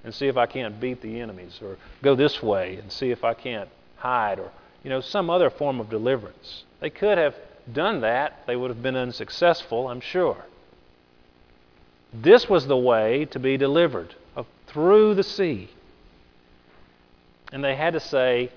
and 0.03 0.13
see 0.13 0.27
if 0.27 0.38
I 0.38 0.45
can't 0.45 0.79
beat 0.79 1.01
the 1.01 1.19
enemies, 1.19 1.59
or 1.62 1.77
go 2.01 2.15
this 2.15 2.41
way 2.41 2.77
and 2.77 2.91
see 2.91 3.12
if 3.12 3.23
I 3.23 3.33
can't 3.33 3.69
hide, 3.97 4.39
or 4.39 4.51
you 4.83 4.89
know, 4.89 5.01
some 5.01 5.29
other 5.29 5.49
form 5.49 5.79
of 5.79 5.89
deliverance. 5.89 6.63
They 6.79 6.89
could 6.89 7.17
have 7.17 7.35
done 7.73 8.01
that. 8.01 8.43
They 8.47 8.55
would 8.55 8.69
have 8.69 8.81
been 8.81 8.95
unsuccessful, 8.95 9.89
I'm 9.89 9.99
sure. 9.99 10.38
This 12.13 12.47
was 12.47 12.65
the 12.67 12.77
way 12.77 13.25
to 13.25 13.39
be 13.39 13.57
delivered 13.57 14.15
through 14.67 15.15
the 15.15 15.23
sea. 15.23 15.69
And 17.51 17.63
they 17.63 17.75
had 17.75 17.93
to 17.93 17.99
say, 17.99 18.51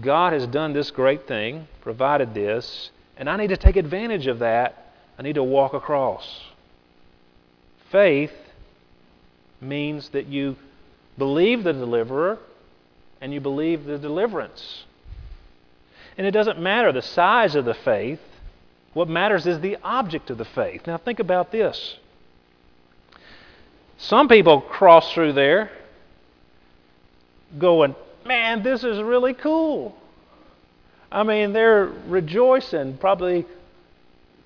God 0.00 0.32
has 0.32 0.46
done 0.46 0.72
this 0.72 0.90
great 0.90 1.26
thing, 1.26 1.68
provided 1.80 2.34
this, 2.34 2.90
and 3.16 3.30
I 3.30 3.36
need 3.36 3.48
to 3.48 3.56
take 3.56 3.76
advantage 3.76 4.26
of 4.26 4.40
that. 4.40 4.92
I 5.18 5.22
need 5.22 5.36
to 5.36 5.42
walk 5.42 5.72
across. 5.72 6.42
Faith 7.94 8.32
means 9.60 10.08
that 10.08 10.26
you 10.26 10.56
believe 11.16 11.62
the 11.62 11.72
deliverer 11.72 12.40
and 13.20 13.32
you 13.32 13.40
believe 13.40 13.84
the 13.84 13.98
deliverance. 13.98 14.82
And 16.18 16.26
it 16.26 16.32
doesn't 16.32 16.58
matter 16.58 16.90
the 16.90 17.02
size 17.02 17.54
of 17.54 17.64
the 17.64 17.72
faith. 17.72 18.18
What 18.94 19.08
matters 19.08 19.46
is 19.46 19.60
the 19.60 19.76
object 19.84 20.28
of 20.30 20.38
the 20.38 20.44
faith. 20.44 20.88
Now, 20.88 20.96
think 20.96 21.20
about 21.20 21.52
this. 21.52 21.96
Some 23.96 24.26
people 24.26 24.60
cross 24.60 25.12
through 25.12 25.34
there 25.34 25.70
going, 27.56 27.94
man, 28.26 28.64
this 28.64 28.82
is 28.82 29.00
really 29.00 29.34
cool. 29.34 29.96
I 31.12 31.22
mean, 31.22 31.52
they're 31.52 31.92
rejoicing, 32.08 32.96
probably, 32.98 33.46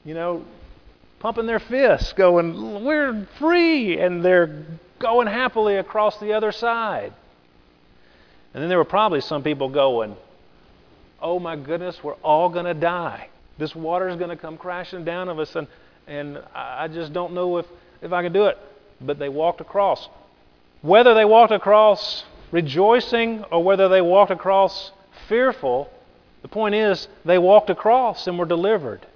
you 0.05 0.13
know, 0.13 0.45
pumping 1.21 1.47
their 1.47 1.59
fists, 1.59 2.13
going, 2.13 2.85
we're 2.85 3.27
free. 3.39 3.99
And 3.99 4.25
they're 4.25 4.65
going 4.99 5.27
happily 5.27 5.77
across 5.77 6.19
the 6.19 6.33
other 6.33 6.53
side. 6.53 7.13
And 8.55 8.63
then 8.63 8.69
there 8.69 8.79
were 8.79 8.85
probably 8.85 9.21
some 9.21 9.43
people 9.43 9.69
going, 9.69 10.17
oh 11.21 11.39
my 11.39 11.57
goodness, 11.57 12.03
we're 12.03 12.15
all 12.15 12.49
going 12.49 12.65
to 12.65 12.75
die. 12.75 13.29
This 13.59 13.75
water 13.75 14.09
is 14.09 14.17
going 14.17 14.31
to 14.31 14.37
come 14.37 14.57
crashing 14.57 15.05
down 15.05 15.29
of 15.29 15.39
us, 15.39 15.55
and, 15.57 15.67
and 16.07 16.41
I 16.55 16.89
just 16.89 17.13
don't 17.13 17.35
know 17.35 17.59
if, 17.59 17.67
if 18.03 18.13
I 18.13 18.23
can 18.23 18.33
do 18.33 18.47
it 18.47 18.59
but 19.01 19.19
they 19.19 19.29
walked 19.29 19.61
across. 19.61 20.09
Whether 20.83 21.15
they 21.15 21.25
walked 21.25 21.53
across 21.53 22.25
rejoicing 22.51 23.45
or 23.45 23.63
whether 23.63 23.89
they 23.89 24.01
walked 24.01 24.31
across 24.31 24.93
fearful, 25.29 25.91
the 26.43 26.49
point 26.49 26.75
is 26.75 27.09
they 27.25 27.39
walked 27.39 27.71
across 27.71 28.27
and 28.27 28.39
were 28.39 28.47
delivered. 28.47 29.07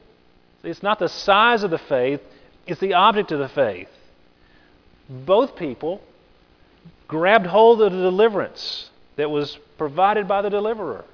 It's 0.63 0.83
not 0.83 0.99
the 0.99 1.09
size 1.09 1.63
of 1.63 1.71
the 1.71 1.79
faith, 1.79 2.21
it's 2.67 2.81
the 2.81 2.95
object 2.95 3.33
of 3.33 3.39
the 3.39 3.49
faith. 3.49 3.89
Both 5.09 5.57
people 5.57 6.01
grabbed 7.09 7.47
hold 7.47 7.83
of 7.83 7.93
the 7.93 7.99
deliverance 7.99 8.91
that 9.17 9.31
was 9.31 9.59
provided 9.77 10.29
by 10.29 10.43
the 10.43 10.51
deliverer. 10.51 11.05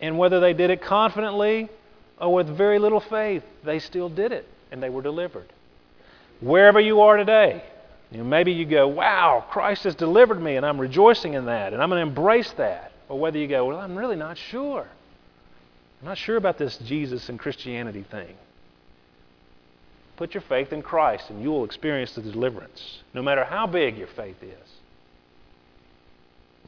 And 0.00 0.18
whether 0.18 0.40
they 0.40 0.52
did 0.52 0.70
it 0.70 0.82
confidently 0.82 1.68
or 2.20 2.34
with 2.34 2.48
very 2.48 2.78
little 2.78 3.00
faith, 3.00 3.42
they 3.64 3.78
still 3.78 4.08
did 4.08 4.32
it 4.32 4.46
and 4.70 4.82
they 4.82 4.90
were 4.90 5.02
delivered 5.02 5.46
wherever 6.42 6.80
you 6.80 7.00
are 7.00 7.16
today. 7.16 7.62
You 8.10 8.18
know, 8.18 8.24
maybe 8.24 8.52
you 8.52 8.66
go, 8.66 8.88
wow, 8.88 9.44
Christ 9.50 9.84
has 9.84 9.94
delivered 9.94 10.42
me, 10.42 10.56
and 10.56 10.66
I'm 10.66 10.78
rejoicing 10.78 11.32
in 11.32 11.46
that, 11.46 11.72
and 11.72 11.82
I'm 11.82 11.88
going 11.88 12.04
to 12.04 12.08
embrace 12.08 12.50
that. 12.58 12.92
Or 13.08 13.18
whether 13.18 13.38
you 13.38 13.48
go, 13.48 13.66
well, 13.66 13.78
I'm 13.78 13.96
really 13.96 14.16
not 14.16 14.36
sure. 14.36 14.86
I'm 16.02 16.08
not 16.08 16.18
sure 16.18 16.36
about 16.36 16.58
this 16.58 16.78
Jesus 16.78 17.28
and 17.28 17.38
Christianity 17.38 18.04
thing. 18.10 18.34
Put 20.16 20.34
your 20.34 20.40
faith 20.40 20.72
in 20.72 20.82
Christ 20.82 21.30
and 21.30 21.40
you 21.40 21.50
will 21.50 21.64
experience 21.64 22.12
the 22.12 22.22
deliverance, 22.22 23.02
no 23.14 23.22
matter 23.22 23.44
how 23.44 23.68
big 23.68 23.96
your 23.96 24.08
faith 24.08 24.42
is. 24.42 24.68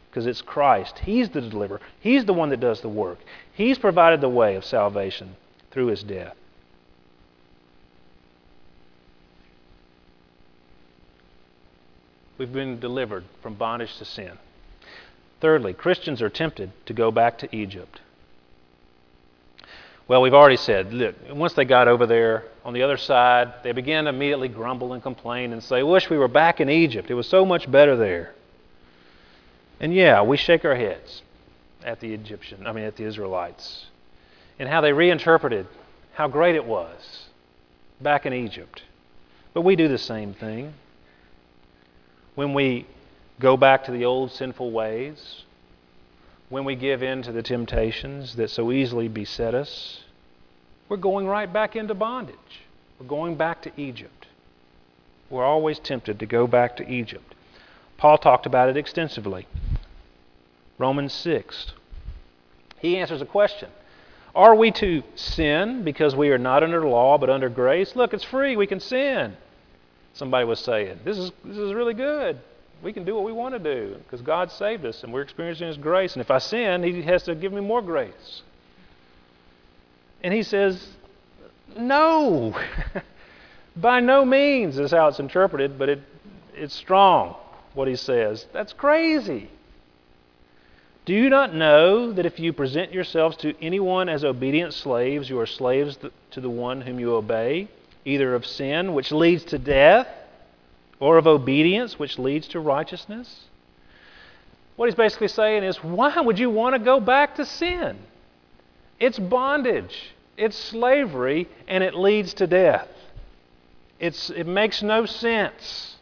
Because 0.09 0.27
it's 0.27 0.41
Christ. 0.41 1.01
He's 1.01 1.31
the 1.31 1.41
deliverer. 1.41 1.81
He's 1.99 2.25
the 2.25 2.33
one 2.33 2.51
that 2.51 2.61
does 2.61 2.81
the 2.81 2.89
work. 2.89 3.19
He's 3.53 3.77
provided 3.77 4.21
the 4.21 4.29
way 4.29 4.55
of 4.55 4.65
salvation 4.65 5.35
through 5.73 5.89
his 5.89 6.05
death. 6.05 6.37
We've 12.39 12.53
been 12.53 12.79
delivered 12.79 13.25
from 13.43 13.55
bondage 13.55 13.97
to 13.99 14.05
sin. 14.05 14.39
Thirdly, 15.41 15.73
Christians 15.73 16.23
are 16.23 16.31
tempted 16.31 16.71
to 16.87 16.93
go 16.93 17.11
back 17.11 17.39
to 17.39 17.57
Egypt. 17.57 18.01
Well, 20.07 20.21
we've 20.21 20.35
already 20.35 20.59
said, 20.59 20.93
look, 20.93 21.15
once 21.31 21.55
they 21.55 21.65
got 21.65 21.89
over 21.89 22.05
there 22.05 22.45
on 22.63 22.75
the 22.75 22.83
other 22.83 22.99
side, 22.99 23.55
they 23.63 23.73
began 23.73 24.05
to 24.05 24.11
immediately 24.11 24.49
grumble 24.49 24.93
and 24.93 25.03
complain 25.03 25.53
and 25.53 25.63
say, 25.63 25.83
Wish 25.83 26.11
we 26.11 26.19
were 26.19 26.29
back 26.29 26.61
in 26.61 26.69
Egypt. 26.69 27.11
It 27.11 27.15
was 27.15 27.27
so 27.27 27.47
much 27.47 27.71
better 27.71 27.97
there. 27.97 28.35
And 29.81 29.95
yeah, 29.95 30.23
we 30.23 30.37
shake 30.37 30.65
our 30.65 30.75
heads 30.75 31.23
at 31.85 32.01
the 32.01 32.13
Egyptian, 32.13 32.67
I 32.67 32.73
mean 32.73 32.85
at 32.85 32.97
the 32.97 33.05
Israelites, 33.05 33.87
and 34.59 34.69
how 34.69 34.81
they 34.83 34.93
reinterpreted 34.93 35.67
how 36.15 36.29
great 36.29 36.55
it 36.55 36.65
was 36.65 37.29
back 38.01 38.27
in 38.27 38.33
Egypt. 38.33 38.83
But 39.53 39.63
we 39.63 39.75
do 39.75 39.89
the 39.89 39.99
same 39.99 40.35
thing. 40.35 40.75
When 42.35 42.55
we 42.55 42.87
go 43.41 43.57
back 43.57 43.85
to 43.85 43.93
the 43.93 44.05
old 44.05 44.33
sinful 44.33 44.71
ways, 44.71 45.44
when 46.55 46.65
we 46.65 46.77
give 46.77 47.03
in 47.03 47.21
to 47.21 47.33
the 47.33 47.43
temptations 47.43 48.37
that 48.37 48.49
so 48.49 48.71
easily 48.71 49.09
beset 49.09 49.57
us, 49.57 50.05
we're 50.89 50.97
going 50.97 51.27
right 51.27 51.53
back 51.53 51.75
into 51.75 51.95
bondage. 51.95 52.63
We're 52.97 53.09
going 53.09 53.35
back 53.35 53.61
to 53.63 53.73
Egypt. 53.77 54.29
We're 55.29 55.45
always 55.45 55.81
tempted 55.81 56.21
to 56.21 56.27
go 56.27 56.47
back 56.47 56.77
to 56.77 56.89
Egypt. 56.89 57.35
Paul 57.97 58.19
talked 58.19 58.47
about 58.47 58.69
it 58.69 58.77
extensively. 58.77 59.49
Romans 60.79 61.13
6. 61.13 61.73
He 62.79 62.99
answers 62.99 63.21
a 63.21 63.27
question 63.27 63.71
Are 64.33 64.55
we 64.55 64.71
to 64.71 65.03
sin 65.17 65.83
because 65.83 66.15
we 66.15 66.31
are 66.31 66.39
not 66.39 66.63
under 66.63 66.87
law 66.87 67.19
but 67.19 67.31
under 67.31 67.49
grace? 67.49 67.97
Look, 67.97 68.15
it's 68.15 68.23
free. 68.23 68.55
We 68.55 68.69
can 68.69 68.79
sin. 68.79 69.37
Somebody 70.13 70.45
was 70.45 70.61
saying, 70.61 71.01
This 71.03 71.19
is, 71.19 71.33
this 71.45 71.57
is 71.57 71.75
really 71.75 71.95
good 71.95 72.39
we 72.85 72.93
can 72.93 73.05
do 73.05 73.15
what 73.15 73.25
we 73.25 73.33
want 73.33 73.55
to 73.55 73.59
do 73.59 73.97
because 74.05 74.21
God 74.21 74.53
saved 74.53 74.85
us 74.85 75.03
and 75.03 75.13
we're 75.13 75.23
experiencing 75.23 75.67
His 75.67 75.79
grace. 75.79 76.13
And 76.13 76.21
if 76.21 76.31
I 76.31 76.39
sin, 76.39 76.83
He 76.83 77.03
has 77.03 77.23
to 77.25 77.35
give 77.35 77.53
me 77.53 77.63
more 77.63 77.81
grace. 77.81 78.43
And 80.23 80.35
He 80.35 80.43
says, 80.43 80.87
No. 81.77 82.55
By 83.77 84.01
no 84.01 84.25
means 84.25 84.79
is 84.79 84.93
how 84.93 85.09
it's 85.09 85.19
interpreted, 85.19 85.79
but 85.79 85.89
it, 85.89 86.03
it's 86.55 86.75
strong 86.75 87.35
what 87.73 87.89
He 87.89 87.97
says. 87.97 88.47
That's 88.53 88.75
crazy. 88.75 89.51
Do 91.07 91.15
you 91.15 91.29
not 91.29 91.55
know 91.55 92.13
that 92.13 92.25
if 92.25 92.39
you 92.39 92.53
present 92.53 92.93
yourselves 92.93 93.37
to 93.39 93.55
anyone 93.63 94.09
as 94.09 94.25
obedient 94.25 94.75
slaves, 94.75 95.29
you 95.29 95.39
are 95.41 95.47
slaves 95.47 95.99
to 96.31 96.41
the 96.41 96.51
one 96.51 96.83
whom 96.83 97.01
you 97.01 97.15
obey, 97.15 97.69
either 98.05 98.35
of 98.35 98.47
sin, 98.47 98.95
which 98.95 99.11
leads 99.11 99.45
to 99.45 99.59
death, 99.59 100.07
or 101.05 101.19
of 101.19 101.27
obedience, 101.27 101.99
which 101.99 102.19
leads 102.19 102.49
to 102.49 102.59
righteousness? 102.59 103.45
What 104.77 104.87
he's 104.87 104.95
basically 104.95 105.29
saying 105.29 105.63
is, 105.63 105.77
why 105.85 106.19
would 106.19 106.39
you 106.39 106.49
want 106.49 106.75
to 106.75 106.79
go 106.79 106.99
back 106.99 107.35
to 107.35 107.45
sin? 107.45 107.99
It's 108.99 109.19
bondage, 109.19 110.15
it's 110.39 110.57
slavery, 110.57 111.47
and 111.69 111.85
it 111.85 111.95
leads 111.95 112.33
to 112.35 112.47
death. 112.47 112.89
It's, 114.01 114.31
it 114.31 114.47
makes 114.47 114.83
no 114.83 115.05
sense. 115.05 115.97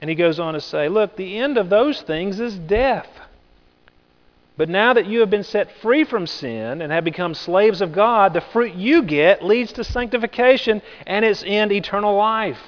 And 0.00 0.08
he 0.08 0.16
goes 0.16 0.40
on 0.40 0.54
to 0.54 0.60
say, 0.62 0.88
look, 0.88 1.16
the 1.16 1.36
end 1.36 1.58
of 1.58 1.68
those 1.68 2.00
things 2.00 2.40
is 2.40 2.56
death. 2.56 3.06
But 4.56 4.68
now 4.68 4.92
that 4.92 5.06
you 5.06 5.20
have 5.20 5.30
been 5.30 5.44
set 5.44 5.70
free 5.80 6.04
from 6.04 6.26
sin 6.26 6.82
and 6.82 6.92
have 6.92 7.04
become 7.04 7.34
slaves 7.34 7.80
of 7.80 7.92
God, 7.92 8.34
the 8.34 8.40
fruit 8.40 8.74
you 8.74 9.02
get 9.02 9.42
leads 9.42 9.72
to 9.74 9.84
sanctification 9.84 10.82
and 11.06 11.24
its 11.24 11.42
end 11.46 11.72
eternal 11.72 12.14
life. 12.16 12.60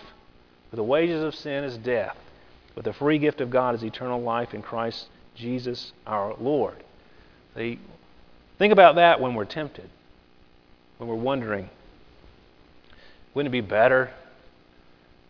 For 0.70 0.76
the 0.76 0.82
wages 0.82 1.22
of 1.22 1.34
sin 1.34 1.62
is 1.62 1.76
death, 1.76 2.16
but 2.74 2.84
the 2.84 2.92
free 2.92 3.18
gift 3.18 3.40
of 3.40 3.50
God 3.50 3.74
is 3.74 3.84
eternal 3.84 4.20
life 4.20 4.54
in 4.54 4.62
Christ 4.62 5.08
Jesus 5.34 5.92
our 6.06 6.34
Lord. 6.40 6.82
See, 7.54 7.78
think 8.58 8.72
about 8.72 8.96
that 8.96 9.20
when 9.20 9.34
we're 9.34 9.44
tempted, 9.44 9.88
when 10.98 11.08
we're 11.08 11.14
wondering, 11.16 11.68
wouldn't 13.34 13.54
it 13.54 13.62
be 13.62 13.66
better? 13.66 14.10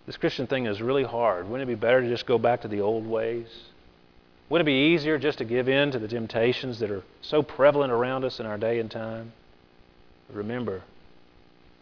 This 0.06 0.16
Christian 0.16 0.46
thing 0.46 0.66
is 0.66 0.80
really 0.80 1.04
hard. 1.04 1.48
Wouldn't 1.48 1.68
it 1.68 1.72
be 1.72 1.78
better 1.78 2.00
to 2.00 2.08
just 2.08 2.26
go 2.26 2.38
back 2.38 2.62
to 2.62 2.68
the 2.68 2.80
old 2.80 3.06
ways? 3.06 3.48
Wouldn't 4.54 4.68
it 4.68 4.72
be 4.72 4.94
easier 4.94 5.18
just 5.18 5.38
to 5.38 5.44
give 5.44 5.68
in 5.68 5.90
to 5.90 5.98
the 5.98 6.06
temptations 6.06 6.78
that 6.78 6.88
are 6.88 7.02
so 7.22 7.42
prevalent 7.42 7.92
around 7.92 8.24
us 8.24 8.38
in 8.38 8.46
our 8.46 8.56
day 8.56 8.78
and 8.78 8.88
time? 8.88 9.32
Remember, 10.32 10.82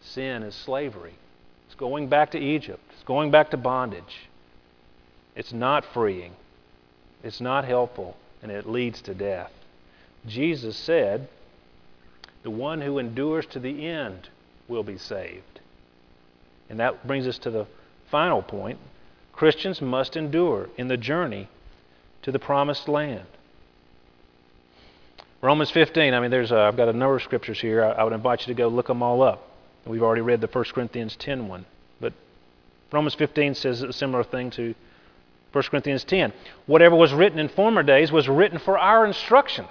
sin 0.01 0.41
is 0.41 0.55
slavery. 0.55 1.13
It's 1.67 1.75
going 1.75 2.07
back 2.07 2.31
to 2.31 2.39
Egypt, 2.39 2.81
it's 2.91 3.03
going 3.03 3.29
back 3.29 3.51
to 3.51 3.57
bondage. 3.57 4.27
It's 5.35 5.53
not 5.53 5.85
freeing, 5.85 6.33
it's 7.21 7.39
not 7.39 7.63
helpful, 7.63 8.17
and 8.41 8.51
it 8.51 8.67
leads 8.67 9.03
to 9.03 9.13
death. 9.13 9.51
Jesus 10.25 10.75
said, 10.75 11.27
The 12.41 12.49
one 12.49 12.81
who 12.81 12.97
endures 12.97 13.45
to 13.51 13.59
the 13.59 13.87
end 13.87 14.29
will 14.67 14.81
be 14.81 14.97
saved. 14.97 15.59
And 16.71 16.79
that 16.79 17.05
brings 17.05 17.27
us 17.27 17.37
to 17.37 17.51
the 17.51 17.67
final 18.09 18.41
point 18.41 18.79
Christians 19.31 19.79
must 19.79 20.17
endure 20.17 20.69
in 20.75 20.87
the 20.87 20.97
journey 20.97 21.49
to 22.23 22.31
the 22.31 22.39
promised 22.39 22.87
land. 22.87 23.25
Romans 25.41 25.69
15, 25.71 26.13
I 26.13 26.19
mean, 26.19 26.31
there's 26.31 26.51
a, 26.51 26.57
I've 26.57 26.77
got 26.77 26.87
a 26.87 26.93
number 26.93 27.17
of 27.17 27.23
scriptures 27.23 27.59
here. 27.59 27.83
I, 27.83 27.91
I 27.91 28.03
would 28.03 28.13
invite 28.13 28.41
you 28.41 28.53
to 28.53 28.57
go 28.57 28.69
look 28.69 28.87
them 28.87 29.03
all 29.03 29.21
up. 29.21 29.49
We've 29.85 30.01
already 30.01 30.21
read 30.21 30.39
the 30.39 30.47
1 30.47 30.63
Corinthians 30.73 31.17
10 31.17 31.49
one. 31.49 31.65
But 31.99 32.13
Romans 32.91 33.15
15 33.15 33.55
says 33.55 33.81
a 33.81 33.91
similar 33.91 34.23
thing 34.23 34.51
to 34.51 34.73
1 35.51 35.63
Corinthians 35.65 36.05
10. 36.05 36.31
Whatever 36.65 36.95
was 36.95 37.13
written 37.13 37.39
in 37.39 37.49
former 37.49 37.83
days 37.83 38.11
was 38.11 38.29
written 38.29 38.57
for 38.57 38.79
our 38.79 39.05
instruction. 39.05 39.65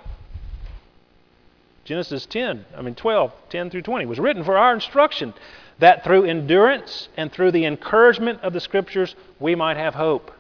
Genesis 1.85 2.27
10, 2.27 2.65
I 2.77 2.83
mean 2.83 2.95
12, 2.95 3.33
10 3.49 3.71
through 3.71 3.83
20 3.83 4.07
was 4.07 4.21
written 4.21 4.45
for 4.45 4.57
our 4.57 4.73
instruction 4.73 5.35
that 5.81 6.05
through 6.05 6.25
endurance 6.25 7.09
and 7.17 7.33
through 7.33 7.51
the 7.51 7.65
encouragement 7.65 8.41
of 8.43 8.53
the 8.53 8.61
Scriptures 8.61 9.17
we 9.41 9.57
might 9.57 9.77
have 9.77 9.95
hope. 9.95 10.31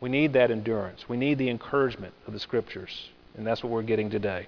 We 0.00 0.08
need 0.08 0.32
that 0.34 0.50
endurance. 0.50 1.08
We 1.08 1.16
need 1.16 1.38
the 1.38 1.50
encouragement 1.50 2.14
of 2.26 2.32
the 2.32 2.38
Scriptures. 2.38 3.08
And 3.36 3.46
that's 3.46 3.62
what 3.62 3.72
we're 3.72 3.82
getting 3.82 4.10
today. 4.10 4.46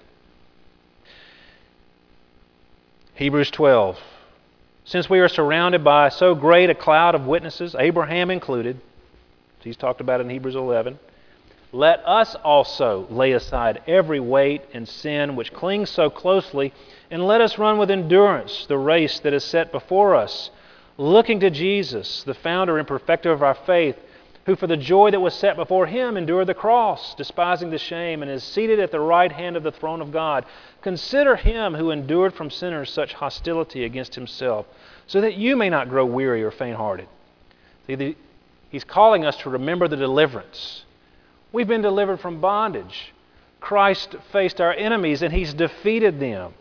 Hebrews 3.15 3.51
12. 3.51 3.99
Since 4.85 5.09
we 5.09 5.19
are 5.19 5.27
surrounded 5.27 5.83
by 5.83 6.09
so 6.09 6.33
great 6.33 6.69
a 6.69 6.75
cloud 6.75 7.15
of 7.15 7.25
witnesses, 7.25 7.75
Abraham 7.77 8.31
included, 8.31 8.79
he's 9.59 9.77
talked 9.77 10.01
about 10.01 10.21
in 10.21 10.29
Hebrews 10.29 10.55
11, 10.55 10.97
let 11.71 12.05
us 12.05 12.35
also 12.43 13.07
lay 13.09 13.31
aside 13.31 13.81
every 13.87 14.19
weight 14.19 14.63
and 14.73 14.87
sin 14.87 15.35
which 15.35 15.53
clings 15.53 15.89
so 15.89 16.09
closely, 16.09 16.73
and 17.09 17.25
let 17.25 17.41
us 17.41 17.57
run 17.57 17.77
with 17.77 17.91
endurance 17.91 18.65
the 18.65 18.77
race 18.77 19.19
that 19.19 19.33
is 19.33 19.43
set 19.43 19.71
before 19.71 20.15
us, 20.15 20.49
looking 20.97 21.39
to 21.41 21.49
Jesus, 21.49 22.23
the 22.23 22.33
founder 22.33 22.77
and 22.77 22.87
perfecter 22.87 23.31
of 23.31 23.43
our 23.43 23.53
faith 23.53 23.97
who 24.45 24.55
for 24.55 24.67
the 24.67 24.77
joy 24.77 25.11
that 25.11 25.19
was 25.19 25.35
set 25.35 25.55
before 25.55 25.85
him 25.85 26.17
endured 26.17 26.47
the 26.47 26.53
cross, 26.53 27.13
despising 27.15 27.69
the 27.69 27.77
shame, 27.77 28.21
and 28.21 28.31
is 28.31 28.43
seated 28.43 28.79
at 28.79 28.91
the 28.91 28.99
right 28.99 29.31
hand 29.31 29.55
of 29.55 29.63
the 29.63 29.71
throne 29.71 30.01
of 30.01 30.11
God. 30.11 30.45
Consider 30.81 31.35
him 31.35 31.75
who 31.75 31.91
endured 31.91 32.33
from 32.33 32.49
sinners 32.49 32.91
such 32.91 33.13
hostility 33.13 33.83
against 33.83 34.15
himself, 34.15 34.65
so 35.05 35.21
that 35.21 35.35
you 35.35 35.55
may 35.55 35.69
not 35.69 35.89
grow 35.89 36.05
weary 36.05 36.43
or 36.43 36.49
faint 36.49 36.77
hearted. 36.77 37.07
He's 38.71 38.83
calling 38.83 39.25
us 39.25 39.37
to 39.37 39.49
remember 39.49 39.87
the 39.87 39.97
deliverance. 39.97 40.85
We've 41.51 41.67
been 41.67 41.81
delivered 41.81 42.19
from 42.19 42.41
bondage. 42.41 43.13
Christ 43.59 44.15
faced 44.31 44.59
our 44.59 44.73
enemies 44.73 45.21
and 45.21 45.31
he's 45.31 45.53
defeated 45.53 46.19
them. 46.19 46.53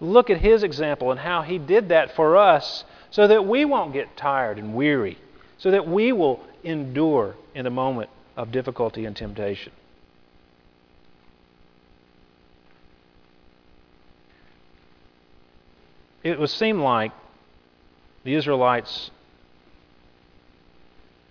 Look 0.00 0.28
at 0.28 0.38
his 0.38 0.64
example 0.64 1.12
and 1.12 1.20
how 1.20 1.42
he 1.42 1.58
did 1.58 1.90
that 1.90 2.14
for 2.14 2.36
us 2.36 2.84
so 3.10 3.28
that 3.28 3.46
we 3.46 3.64
won't 3.64 3.92
get 3.92 4.16
tired 4.16 4.58
and 4.58 4.74
weary 4.74 5.16
so 5.62 5.70
that 5.70 5.86
we 5.86 6.10
will 6.10 6.40
endure 6.64 7.36
in 7.54 7.62
the 7.62 7.70
moment 7.70 8.10
of 8.36 8.50
difficulty 8.50 9.04
and 9.04 9.14
temptation. 9.14 9.72
It 16.24 16.36
would 16.40 16.50
seem 16.50 16.80
like 16.80 17.12
the 18.24 18.34
Israelites 18.34 19.12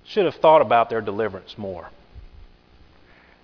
should 0.06 0.24
have 0.24 0.36
thought 0.36 0.62
about 0.62 0.90
their 0.90 1.02
deliverance 1.02 1.58
more. 1.58 1.90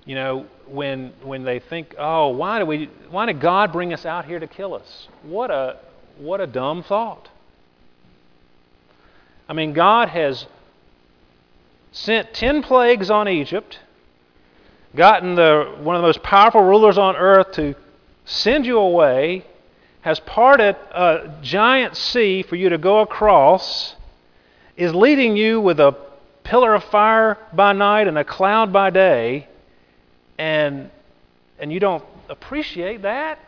You 0.06 0.16
know, 0.16 0.46
when 0.68 1.12
when 1.22 1.44
they 1.44 1.60
think, 1.60 1.96
"Oh, 1.98 2.30
why 2.30 2.60
do 2.60 2.66
we 2.66 2.90
why 3.10 3.26
did 3.26 3.42
God 3.42 3.74
bring 3.74 3.94
us 3.94 4.06
out 4.06 4.24
here 4.24 4.40
to 4.40 4.48
kill 4.48 4.74
us? 4.74 5.10
What 5.24 5.52
a 5.52 5.80
what 6.18 6.40
a 6.40 6.48
dumb 6.48 6.82
thought. 6.82 7.28
I 9.50 9.54
mean, 9.54 9.74
God 9.74 10.08
has 10.08 10.46
sent 11.98 12.34
10 12.34 12.62
plagues 12.62 13.10
on 13.10 13.28
Egypt, 13.28 13.80
gotten 14.96 15.36
the, 15.36 15.76
one 15.80 15.96
of 15.96 16.02
the 16.02 16.08
most 16.08 16.22
powerful 16.22 16.62
rulers 16.62 16.98
on 16.98 17.16
earth 17.16 17.52
to 17.54 17.76
send 18.26 18.66
you 18.66 18.78
away, 18.78 19.46
has 20.02 20.20
parted 20.22 20.76
a 20.92 21.34
giant 21.42 21.98
sea 21.98 22.44
for 22.44 22.56
you 22.56 22.70
to 22.70 22.78
go 22.78 23.00
across, 23.00 23.96
is 24.76 24.94
leading 24.94 25.36
you 25.36 25.60
with 25.60 25.80
a 25.80 25.96
pillar 26.44 26.76
of 26.76 26.84
fire 26.86 27.38
by 27.52 27.74
night 27.74 28.08
and 28.08 28.18
a 28.18 28.24
cloud 28.24 28.72
by 28.72 28.90
day, 28.90 29.48
and, 30.38 30.90
and 31.60 31.74
you 31.74 31.80
don't 31.80 32.04
appreciate 32.30 33.02
that? 33.02 33.40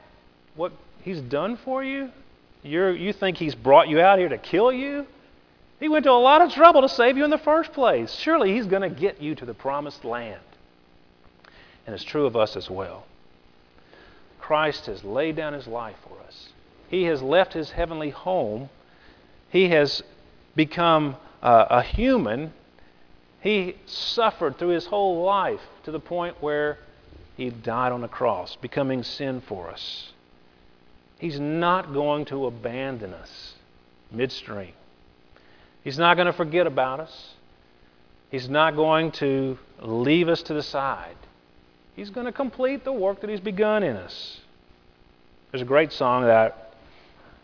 What 0.55 0.73
he's 1.03 1.21
done 1.21 1.55
for 1.55 1.83
you? 1.83 2.09
You're, 2.63 2.95
you 2.95 3.13
think 3.13 3.37
he's 3.37 3.55
brought 3.55 3.87
you 3.87 4.01
out 4.01 4.17
here 4.17 4.27
to 4.27 4.37
kill 4.37 4.73
you? 4.73 5.05
He 5.79 5.87
went 5.87 6.03
to 6.03 6.11
a 6.11 6.13
lot 6.13 6.41
of 6.41 6.51
trouble 6.51 6.81
to 6.81 6.89
save 6.89 7.17
you 7.17 7.23
in 7.23 7.29
the 7.29 7.37
first 7.37 7.71
place. 7.71 8.13
Surely 8.15 8.53
he's 8.53 8.65
going 8.65 8.81
to 8.81 8.89
get 8.89 9.21
you 9.21 9.35
to 9.35 9.45
the 9.45 9.53
promised 9.53 10.03
land. 10.03 10.41
And 11.85 11.93
it's 11.93 12.03
true 12.03 12.25
of 12.25 12.35
us 12.35 12.55
as 12.55 12.69
well. 12.69 13.05
Christ 14.39 14.87
has 14.87 15.03
laid 15.03 15.35
down 15.35 15.53
his 15.53 15.67
life 15.67 15.95
for 16.03 16.19
us. 16.27 16.49
He 16.89 17.03
has 17.03 17.21
left 17.21 17.53
his 17.53 17.71
heavenly 17.71 18.09
home. 18.09 18.69
He 19.49 19.69
has 19.69 20.03
become 20.55 21.15
uh, 21.41 21.67
a 21.69 21.81
human. 21.81 22.53
He 23.41 23.75
suffered 23.85 24.57
through 24.57 24.69
his 24.69 24.87
whole 24.87 25.23
life 25.23 25.61
to 25.83 25.91
the 25.91 25.99
point 25.99 26.41
where 26.41 26.79
he 27.37 27.49
died 27.49 27.93
on 27.93 28.01
the 28.01 28.07
cross, 28.07 28.57
becoming 28.57 29.01
sin 29.03 29.39
for 29.39 29.69
us. 29.69 30.11
He's 31.19 31.39
not 31.39 31.93
going 31.93 32.25
to 32.25 32.47
abandon 32.47 33.13
us 33.13 33.53
midstream. 34.11 34.73
He's 35.83 35.97
not 35.97 36.15
going 36.15 36.27
to 36.27 36.33
forget 36.33 36.67
about 36.67 36.99
us. 36.99 37.33
He's 38.31 38.49
not 38.49 38.75
going 38.75 39.11
to 39.13 39.57
leave 39.81 40.29
us 40.29 40.43
to 40.43 40.53
the 40.53 40.63
side. 40.63 41.15
He's 41.95 42.09
going 42.09 42.25
to 42.25 42.31
complete 42.31 42.83
the 42.83 42.93
work 42.93 43.21
that 43.21 43.29
He's 43.29 43.39
begun 43.39 43.83
in 43.83 43.95
us. 43.95 44.41
There's 45.51 45.61
a 45.61 45.65
great 45.65 45.91
song 45.91 46.23
that 46.25 46.73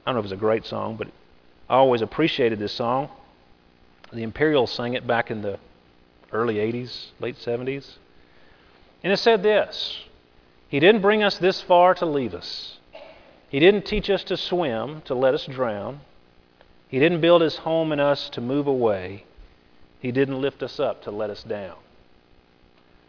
I 0.05 0.11
don't 0.11 0.15
know 0.15 0.19
if 0.19 0.25
it's 0.25 0.33
a 0.33 0.37
great 0.37 0.65
song, 0.65 0.97
but 0.97 1.07
I 1.69 1.75
always 1.75 2.01
appreciated 2.01 2.59
this 2.59 2.73
song. 2.73 3.09
The 4.13 4.21
Imperials 4.21 4.71
sang 4.71 4.93
it 4.93 5.07
back 5.07 5.31
in 5.31 5.41
the 5.41 5.57
early 6.31 6.55
80s, 6.55 7.07
late 7.19 7.37
70s. 7.37 7.93
And 9.03 9.11
it 9.11 9.17
said 9.17 9.41
this 9.41 10.03
He 10.69 10.79
didn't 10.79 11.01
bring 11.01 11.23
us 11.23 11.37
this 11.37 11.61
far 11.61 11.95
to 11.95 12.05
leave 12.05 12.35
us. 12.35 12.77
He 13.49 13.59
didn't 13.59 13.85
teach 13.85 14.09
us 14.09 14.23
to 14.25 14.37
swim 14.37 15.01
to 15.05 15.15
let 15.15 15.33
us 15.33 15.45
drown. 15.45 16.01
He 16.95 17.01
didn't 17.01 17.19
build 17.19 17.41
his 17.41 17.57
home 17.57 17.91
in 17.91 17.99
us 17.99 18.29
to 18.29 18.39
move 18.39 18.67
away. 18.67 19.25
He 19.99 20.13
didn't 20.13 20.39
lift 20.39 20.63
us 20.63 20.79
up 20.79 21.03
to 21.03 21.11
let 21.11 21.29
us 21.29 21.43
down. 21.43 21.75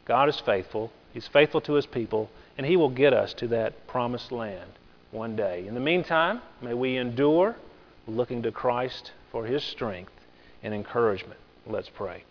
God 0.04 0.28
is 0.28 0.40
faithful. 0.40 0.90
He's 1.14 1.28
faithful 1.28 1.60
to 1.60 1.74
his 1.74 1.86
people, 1.86 2.28
and 2.58 2.66
he 2.66 2.76
will 2.76 2.88
get 2.88 3.12
us 3.12 3.32
to 3.34 3.46
that 3.46 3.86
promised 3.86 4.32
land 4.32 4.72
one 5.12 5.36
day. 5.36 5.68
In 5.68 5.74
the 5.74 5.80
meantime, 5.80 6.42
may 6.60 6.74
we 6.74 6.96
endure 6.96 7.54
looking 8.08 8.42
to 8.42 8.50
Christ 8.50 9.12
for 9.30 9.46
his 9.46 9.62
strength 9.62 10.10
and 10.64 10.74
encouragement. 10.74 11.38
Let's 11.64 11.88
pray. 11.88 12.24